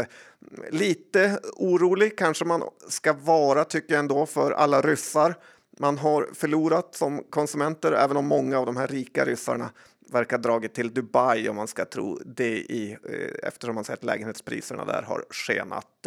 [0.70, 5.34] Lite orolig kanske man ska vara tycker jag ändå för alla ryssar.
[5.80, 9.70] Man har förlorat som konsumenter även om många av de här rika ryssarna
[10.12, 14.84] verkar dragit till Dubai om man ska tro DI eh, eftersom man säger att lägenhetspriserna
[14.84, 16.06] där har skenat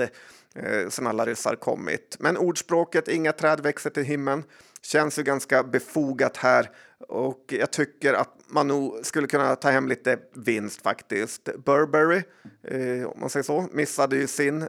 [0.55, 2.17] eh, sen alla ryssar kommit.
[2.19, 4.43] Men ordspråket inga träd växer till himlen
[4.81, 6.69] känns ju ganska befogat här
[7.07, 11.49] och jag tycker att man nog skulle kunna ta hem lite vinst faktiskt.
[11.65, 12.23] Burberry,
[12.63, 14.67] eh, om man säger så, missade ju sin eh,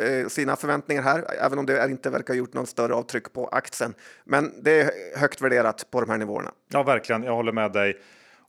[0.00, 3.48] Eh, sina förväntningar här, även om det inte verkar ha gjort någon större avtryck på
[3.48, 3.94] aktien.
[4.24, 6.52] Men det är högt värderat på de här nivåerna.
[6.68, 7.22] Ja, verkligen.
[7.22, 7.96] Jag håller med dig.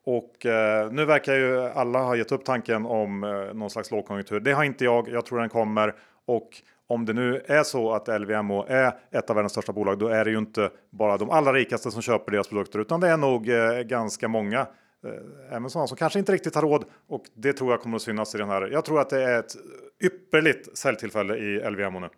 [0.04, 4.40] Och eh, nu verkar ju alla ha gett upp tanken om eh, någon slags lågkonjunktur.
[4.40, 5.10] Det har inte jag.
[5.10, 6.50] Jag tror den kommer och
[6.90, 10.26] om det nu är så att LVMH är ett av världens största bolag, då är
[10.26, 13.50] det ju inte bara de allra rikaste som köper deras produkter, utan det är nog
[13.50, 14.68] eh, ganska många.
[15.06, 18.02] Eh, även sådana som kanske inte riktigt har råd och det tror jag kommer att
[18.02, 18.68] synas i den här.
[18.68, 19.56] Jag tror att det är ett
[20.04, 22.10] ypperligt säljtillfälle i LVMH nu.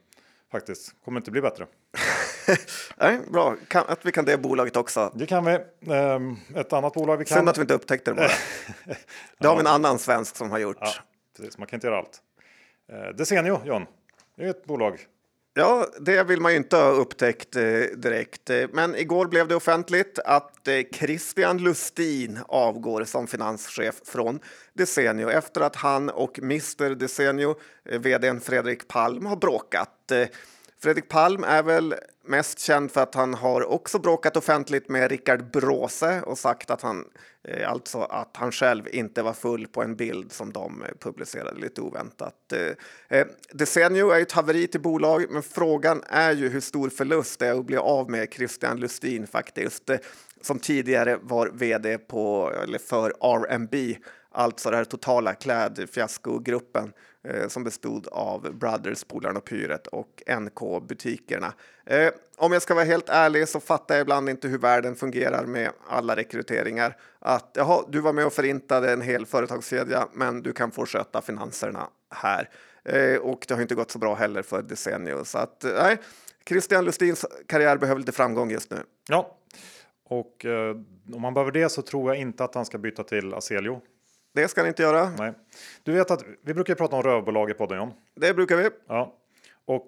[0.52, 1.66] Faktiskt, kommer inte bli bättre.
[2.98, 5.12] Nej, bra, kan, att vi kan det bolaget också.
[5.16, 5.60] Det kan vi.
[5.94, 7.38] Um, ett annat bolag vi kan.
[7.38, 8.28] Synd att vi inte upptäckte det bara.
[9.40, 10.78] det har vi en annan svensk som har gjort.
[10.80, 10.92] Ja,
[11.38, 11.58] precis.
[11.58, 12.22] Man kan inte göra allt.
[12.94, 13.86] Uh, Desenio, John.
[14.36, 15.00] Det är ett bolag.
[15.54, 17.64] Ja, det vill man ju inte ha upptäckt eh,
[17.96, 18.50] direkt.
[18.50, 24.40] Eh, men igår blev det offentligt att eh, Christian Lustin avgår som finanschef från
[24.74, 30.12] Desenio efter att han och Mr Desenio, eh, vdn Fredrik Palm, har bråkat.
[30.12, 30.28] Eh,
[30.82, 31.96] Fredrik Palm är väl
[32.30, 36.82] mest känd för att han har också bråkat offentligt med Richard Bråse och sagt att
[36.82, 37.06] han
[37.44, 41.60] eh, alltså att han själv inte var full på en bild som de eh, publicerade
[41.60, 42.54] lite oväntat.
[42.54, 47.40] Eh, eh Desenio är ett haveri till bolag, men frågan är ju hur stor förlust
[47.40, 49.98] det är att bli av med Christian Lustin faktiskt, eh,
[50.42, 53.98] som tidigare var vd på eller för R&B
[54.32, 56.92] alltså den här totala klädfiaskogruppen eh,
[57.28, 61.54] Eh, som bestod av Brothers, Polarn och Pyret och NK-butikerna.
[61.86, 65.46] Eh, om jag ska vara helt ärlig så fattar jag ibland inte hur världen fungerar
[65.46, 66.98] med alla rekryteringar.
[67.20, 71.22] Att jaha, du var med och förintade en hel företagskedja, men du kan få sköta
[71.22, 72.50] finanserna här.
[72.84, 75.24] Eh, och det har inte gått så bra heller för decennier.
[75.24, 75.98] Så att, eh, nej,
[76.48, 78.78] Christian Lustins karriär behöver lite framgång just nu.
[79.10, 79.38] Ja,
[80.06, 80.76] och eh,
[81.14, 83.82] om man behöver det så tror jag inte att han ska byta till Aselio.
[84.34, 85.10] Det ska han inte göra.
[85.18, 85.34] Nej.
[85.84, 87.94] Du vet att vi brukar prata om rövbolag i podden John.
[88.16, 88.70] Det brukar vi.
[88.88, 89.16] Ja,
[89.66, 89.88] och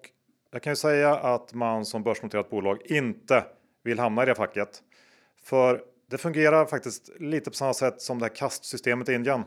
[0.51, 3.43] jag kan ju säga att man som börsnoterat bolag inte
[3.83, 4.81] vill hamna i det facket.
[5.43, 9.43] För det fungerar faktiskt lite på samma sätt som det här kastsystemet i Indien.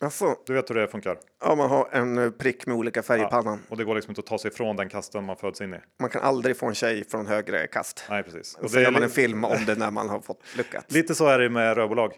[0.00, 1.18] Alltså, Du vet hur det funkar?
[1.40, 3.60] ja, man har en eh, prick med olika färg i pannan.
[3.68, 5.78] Och det går liksom inte att ta sig ifrån den kasten man föds in i.
[6.00, 8.04] Man kan aldrig få en tjej från högre kast.
[8.10, 8.54] Nej, precis.
[8.54, 10.94] Och så gör man en film om det när man har fått lyckats.
[10.94, 12.12] Lite så är det med rörbolag.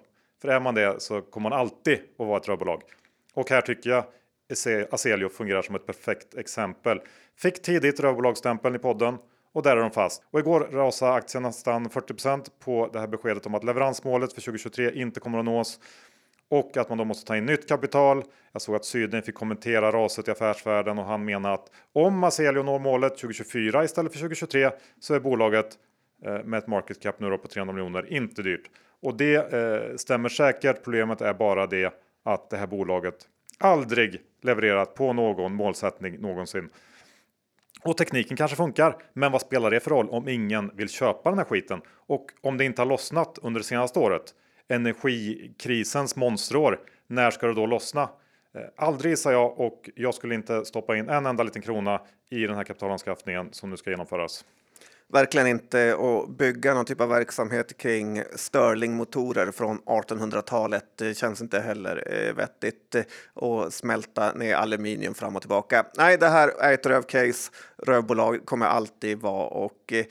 [0.47, 2.83] För är man det så kommer man alltid att vara ett rörbolag.
[3.35, 4.05] Och här tycker jag
[4.91, 7.01] Aselio fungerar som ett perfekt exempel.
[7.37, 9.17] Fick tidigt rörbolagsstämpeln i podden
[9.53, 10.23] och där är de fast.
[10.31, 14.93] Och igår rasade aktien nästan 40% på det här beskedet om att leveransmålet för 2023
[14.93, 15.81] inte kommer att nås
[16.49, 18.23] och att man då måste ta in nytt kapital.
[18.53, 22.63] Jag såg att Syden fick kommentera raset i affärsvärlden och han menar att om Aselio
[22.63, 24.71] når målet 2024 istället för 2023
[25.01, 25.79] så är bolaget
[26.25, 28.71] eh, med ett market cap nu på 300 miljoner inte dyrt.
[29.03, 30.85] Och det eh, stämmer säkert.
[30.85, 31.95] Problemet är bara det
[32.25, 33.29] att det här bolaget
[33.59, 36.71] aldrig levererat på någon målsättning någonsin.
[37.83, 41.39] Och tekniken kanske funkar, men vad spelar det för roll om ingen vill köpa den
[41.39, 41.81] här skiten?
[41.89, 44.35] Och om det inte har lossnat under det senaste året,
[44.69, 48.03] energikrisens monsterår, när ska det då lossna?
[48.55, 52.47] Eh, aldrig gissar jag och jag skulle inte stoppa in en enda liten krona i
[52.47, 54.45] den här kapitalanskaffningen som nu ska genomföras
[55.13, 60.85] verkligen inte att bygga någon typ av verksamhet kring stirlingmotorer från 1800-talet.
[60.97, 63.03] Det känns inte heller eh, vettigt eh,
[63.35, 65.87] att smälta ner aluminium fram och tillbaka.
[65.97, 67.53] Nej, det här är ett rövcase.
[67.79, 70.05] Rövbolag kommer alltid vara och eh,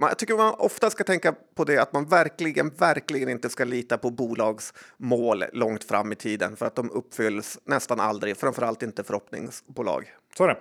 [0.00, 3.98] jag tycker man ofta ska tänka på det att man verkligen, verkligen inte ska lita
[3.98, 10.14] på bolagsmål långt fram i tiden för att de uppfylls nästan aldrig, framförallt inte förhoppningsbolag.
[10.36, 10.56] Så är det.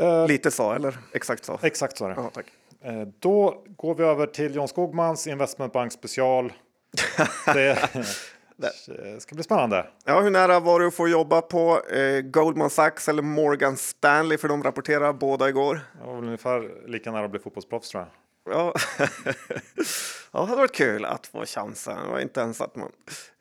[0.00, 1.58] Uh, Lite så, eller exakt så?
[1.62, 2.14] Exakt så är det.
[2.18, 2.46] Ja, tack.
[2.86, 6.52] Uh, då går vi över till John Skogmans investmentbank special.
[7.54, 9.86] det ska bli spännande.
[10.04, 14.38] Ja, hur nära var du att få jobba på eh, Goldman Sachs eller Morgan Stanley?
[14.38, 15.80] För de rapporterade båda igår.
[16.00, 18.10] Jag var ungefär lika nära att bli fotbollsproffs tror jag.
[18.54, 18.74] Ja.
[20.36, 21.98] ja, det hade varit kul att få chansen.
[22.04, 22.92] Det var inte ens att man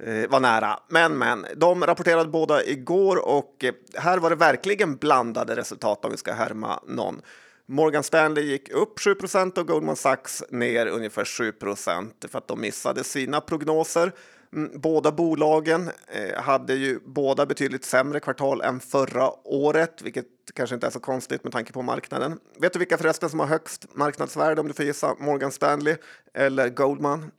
[0.04, 0.80] eh, var nära.
[0.88, 6.12] Men, men, de rapporterade båda igår och eh, här var det verkligen blandade resultat om
[6.12, 7.22] vi ska härma någon.
[7.66, 13.04] Morgan Stanley gick upp 7% och Goldman Sachs ner ungefär 7% för att de missade
[13.04, 14.12] sina prognoser.
[14.56, 20.74] Mm, båda bolagen eh, hade ju båda betydligt sämre kvartal än förra året, vilket kanske
[20.76, 22.40] inte är så konstigt med tanke på marknaden.
[22.60, 25.16] Vet du vilka förresten som har högst marknadsvärde om du får gissa?
[25.20, 25.96] Morgan Stanley
[26.34, 27.32] eller Goldman?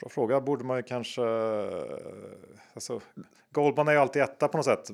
[0.00, 0.40] Bra fråga.
[0.40, 1.22] Borde man ju kanske...
[2.74, 3.00] Alltså,
[3.52, 4.90] Goldman är ju alltid etta på något sätt.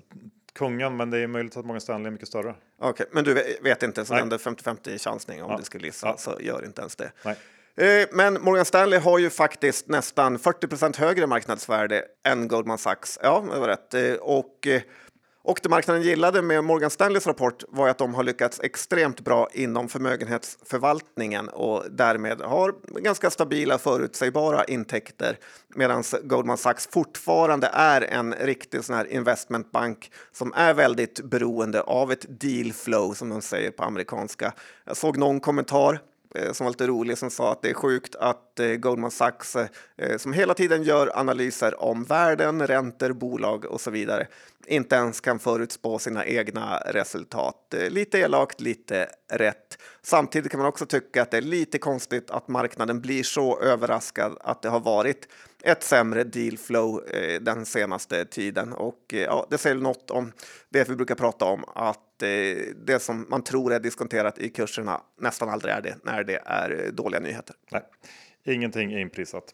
[0.53, 2.55] Kungen, men det är möjligt att Morgan Stanley är mycket större.
[2.79, 5.57] Okej, okay, men du vet inte, så är 50-50 chansning om ja.
[5.57, 6.17] du skulle gissa, ja.
[6.17, 7.13] så gör inte ens det.
[7.25, 7.37] Nej.
[7.77, 13.19] Eh, men Morgan Stanley har ju faktiskt nästan 40 procent högre marknadsvärde än Goldman Sachs.
[13.23, 13.95] Ja, det var rätt.
[13.95, 14.83] Eh, och, eh,
[15.43, 19.49] och det marknaden gillade med Morgan Stanleys rapport var att de har lyckats extremt bra
[19.53, 25.39] inom förmögenhetsförvaltningen och därmed har ganska stabila förutsägbara intäkter
[25.75, 32.13] medan Goldman Sachs fortfarande är en riktig sån här investmentbank som är väldigt beroende av
[32.13, 34.53] ett deal flow som de säger på amerikanska.
[34.85, 36.01] Jag såg någon kommentar
[36.39, 39.57] Eh, som var lite rolig som sa att det är sjukt att eh, Goldman Sachs
[39.57, 44.27] eh, som hela tiden gör analyser om värden, räntor, bolag och så vidare
[44.67, 47.75] inte ens kan förutspå sina egna resultat.
[47.89, 49.79] Lite elakt, lite rätt.
[50.03, 54.39] Samtidigt kan man också tycka att det är lite konstigt att marknaden blir så överraskad
[54.41, 55.29] att det har varit
[55.65, 58.73] ett sämre dealflow eh, den senaste tiden.
[58.73, 60.33] Och eh, ja, det säger något om
[60.69, 62.29] det vi brukar prata om, att eh,
[62.87, 66.91] det som man tror är diskonterat i kurserna nästan aldrig är det när det är
[66.93, 67.57] dåliga nyheter.
[67.71, 67.83] Nej,
[68.45, 69.45] ingenting är inprisat.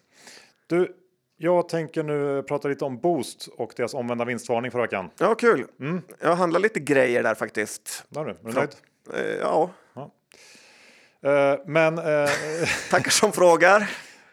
[0.67, 0.97] Du,
[1.37, 5.11] jag tänker nu prata lite om Boost och deras omvända vinstvarning förra veckan.
[5.19, 5.67] Ja, kul.
[5.81, 6.03] Mm.
[6.21, 8.05] Jag handlar lite grejer där faktiskt.
[8.09, 8.71] Där du, är du nöjd?
[9.41, 9.71] ja.
[9.95, 10.11] ja.
[11.67, 11.99] Men...
[11.99, 12.29] Uh,
[12.91, 13.91] Tackar som frågar.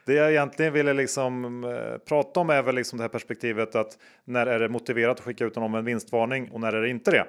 [0.07, 3.97] Det jag egentligen ville liksom, eh, prata om är väl liksom det här perspektivet att
[4.25, 7.27] när är det motiverat att skicka ut en vinstvarning och när är det inte det?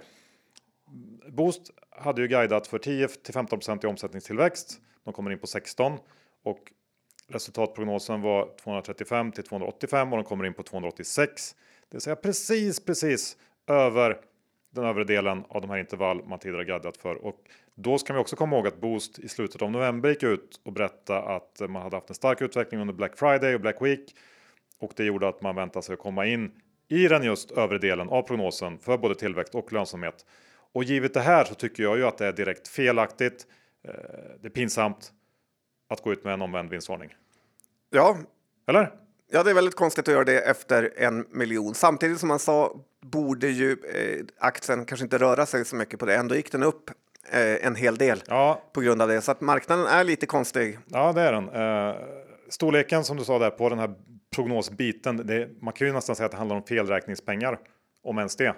[1.31, 4.81] Boost hade ju guidat för 10 till 15 i omsättningstillväxt.
[5.05, 5.93] De kommer in på 16
[6.45, 6.59] och
[7.29, 11.55] resultatprognosen var 235 till 285 och de kommer in på 286.
[11.89, 14.17] Det vill säga precis, precis över
[14.71, 17.15] den övre delen av de här intervall man tidigare guidat för.
[17.15, 17.37] Och
[17.81, 20.73] då ska vi också komma ihåg att Boost i slutet av november gick ut och
[20.73, 24.17] berättade att man hade haft en stark utveckling under Black Friday och Black Week.
[24.79, 26.53] Och det gjorde att man väntade sig att komma in
[26.89, 30.27] i den just övre delen av prognosen för både tillväxt och lönsamhet.
[30.73, 33.47] Och givet det här så tycker jag ju att det är direkt felaktigt.
[33.85, 33.93] Eh,
[34.41, 35.13] det är pinsamt
[35.89, 37.15] att gå ut med en omvänd vinstvarning.
[37.91, 38.19] Ja,
[38.67, 38.93] eller?
[39.31, 41.75] Ja, det är väldigt konstigt att göra det efter en miljon.
[41.75, 46.07] Samtidigt som man sa borde ju eh, aktien kanske inte röra sig så mycket på
[46.07, 46.17] det.
[46.17, 46.91] Ändå gick den upp
[47.31, 48.63] eh, en hel del ja.
[48.73, 49.21] på grund av det.
[49.21, 50.79] Så att marknaden är lite konstig.
[50.87, 51.49] Ja, det är den.
[51.49, 51.97] Eh,
[52.49, 53.95] storleken som du sa där på den här
[54.35, 55.17] prognosbiten.
[55.17, 57.59] Det, man kan ju nästan säga att det handlar om felräkningspengar,
[58.03, 58.55] om ens det.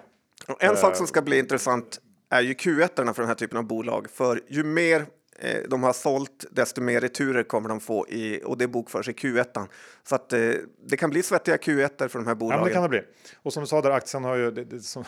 [0.47, 1.99] Och en sak som ska bli intressant
[2.29, 4.09] är ju Q1 för den här typen av bolag.
[4.09, 5.05] För ju mer
[5.43, 9.11] Eh, de har sålt, desto mer returer kommer de få i, och det bokförs i
[9.11, 9.67] Q1.
[10.03, 10.51] Så att eh,
[10.85, 12.59] det kan bli svettiga Q1 för de här bolagen.
[12.59, 13.01] Ja, det kan det bli.
[13.35, 15.03] Och som du sa där, aktien har ju det, det, som,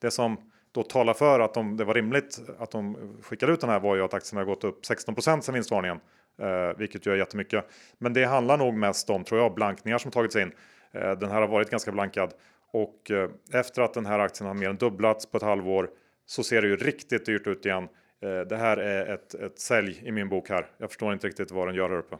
[0.00, 0.36] det som
[0.76, 3.96] då talar för att de, det var rimligt att de skickade ut den här var
[3.96, 6.00] ju att aktien har gått upp 16 sen vinstvarningen,
[6.38, 7.64] eh, vilket ju är jättemycket.
[7.98, 10.52] Men det handlar nog mest om, tror jag, blankningar som tagits in.
[10.92, 12.34] Eh, den här har varit ganska blankad
[12.72, 15.90] och eh, efter att den här aktien har mer än dubblats på ett halvår
[16.26, 17.88] så ser det ju riktigt dyrt ut igen.
[18.22, 20.66] Eh, det här är ett, ett sälj i min bok här.
[20.78, 22.16] Jag förstår inte riktigt vad den gör här uppe.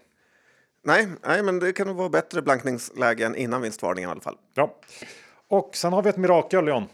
[0.85, 4.37] Nej, nej, men det kan nog vara bättre blankningslägen innan vinstvarningen i alla fall.
[4.55, 4.77] Ja,
[5.49, 6.85] och sen har vi ett mirakel, John.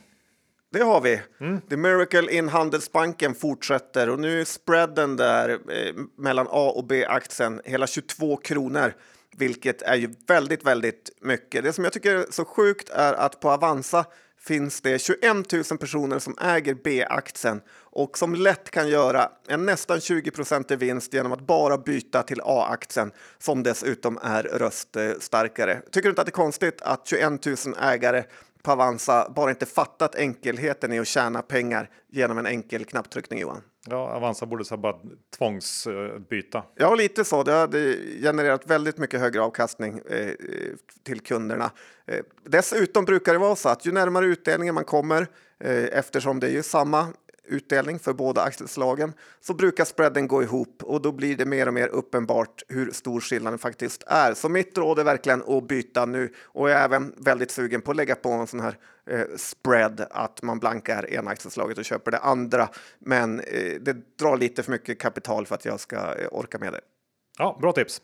[0.73, 1.21] Det har vi.
[1.41, 1.61] Mm.
[1.61, 7.61] The Miracle in Handelsbanken fortsätter och nu är spreaden där eh, mellan A och B-aktien
[7.65, 8.95] hela 22 kronor,
[9.37, 11.65] vilket är ju väldigt, väldigt mycket.
[11.65, 14.05] Det som jag tycker är så sjukt är att på Avanza
[14.39, 20.01] finns det 21 000 personer som äger B-aktien och som lätt kan göra en nästan
[20.01, 20.31] 20
[20.71, 25.83] i vinst genom att bara byta till A-aktien som dessutom är röststarkare.
[25.91, 28.25] Tycker du inte att det är konstigt att 21 000 ägare
[28.63, 33.63] på Avanza bara inte fattat enkelheten i att tjäna pengar genom en enkel knapptryckning Johan?
[33.87, 34.97] Ja, Avanza borde så bara
[35.39, 36.65] tvångsbyta.
[36.75, 37.43] Ja, lite så.
[37.43, 40.31] Det hade genererat väldigt mycket högre avkastning eh,
[41.05, 41.71] till kunderna.
[42.07, 45.27] Eh, dessutom brukar det vara så att ju närmare utdelningen man kommer,
[45.61, 47.07] eh, eftersom det är ju samma
[47.45, 51.75] utdelning för båda aktieslagen så brukar spreaden gå ihop och då blir det mer och
[51.75, 54.35] mer uppenbart hur stor skillnaden faktiskt är.
[54.35, 57.91] Så mitt råd är verkligen att byta nu och jag är även väldigt sugen på
[57.91, 58.77] att lägga på en sån här
[59.07, 62.69] eh, spread att man blankar ena aktieslaget och köper det andra.
[62.99, 66.73] Men eh, det drar lite för mycket kapital för att jag ska eh, orka med
[66.73, 66.81] det.
[67.39, 68.01] Ja, bra tips.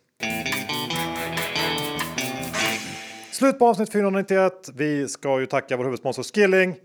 [3.33, 4.69] Slut på avsnitt 491.
[4.75, 6.77] Vi ska ju tacka vår huvudsponsor Skilling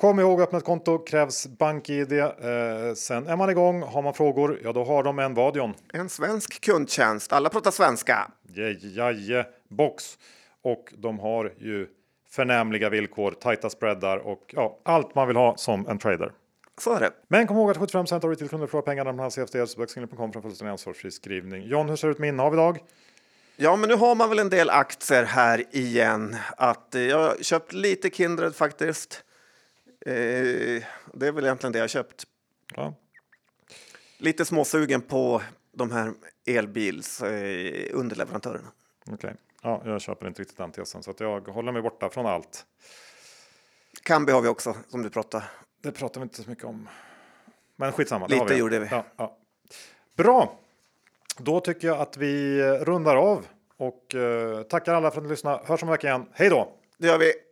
[0.00, 2.12] Kom ihåg att öppna ett konto krävs BankID.
[2.12, 2.28] Eh,
[2.96, 3.82] sen är man igång.
[3.82, 5.74] Har man frågor, ja då har de en vad John?
[5.92, 7.32] En svensk kundtjänst.
[7.32, 8.30] Alla pratar svenska.
[8.94, 10.18] Jaje, box.
[10.62, 11.86] Och de har ju
[12.30, 16.32] förnämliga villkor, tajta spreadar och ja, allt man vill ha som en trader.
[16.80, 17.10] Så är det.
[17.28, 20.32] Men kom ihåg att 75 av retailkunder förlorar pengar när man har CFD så Böcksingle.com
[20.32, 21.62] från fullständig ansvarsfri skrivning.
[21.62, 22.78] John, hur ser det ut med innehav idag?
[23.56, 26.36] Ja, men nu har man väl en del aktier här igen.
[26.56, 29.24] Att eh, jag har köpt lite Kindred faktiskt.
[30.08, 30.82] Eh,
[31.12, 32.24] det är väl egentligen det jag köpt.
[32.74, 32.94] Ja.
[34.18, 35.42] Lite småsugen på
[35.72, 36.12] de här
[36.46, 38.68] elbils eh, underleverantörerna.
[39.00, 39.34] Okej, okay.
[39.62, 42.66] ja, jag köper inte riktigt den tesen så att jag håller mig borta från allt.
[44.02, 45.44] Kambi har vi också som du pratar.
[45.82, 46.88] Det pratar vi inte så mycket om.
[47.76, 48.26] Men skitsamma.
[48.26, 48.56] Lite vi.
[48.56, 48.88] gjorde vi.
[48.90, 49.36] Ja, ja.
[50.16, 50.58] Bra,
[51.38, 53.46] då tycker jag att vi rundar av
[53.76, 55.60] och uh, tackar alla för att ni lyssnade.
[55.64, 56.26] Hörs om en vecka igen.
[56.32, 56.72] Hej då!
[56.98, 57.47] Det gör vi.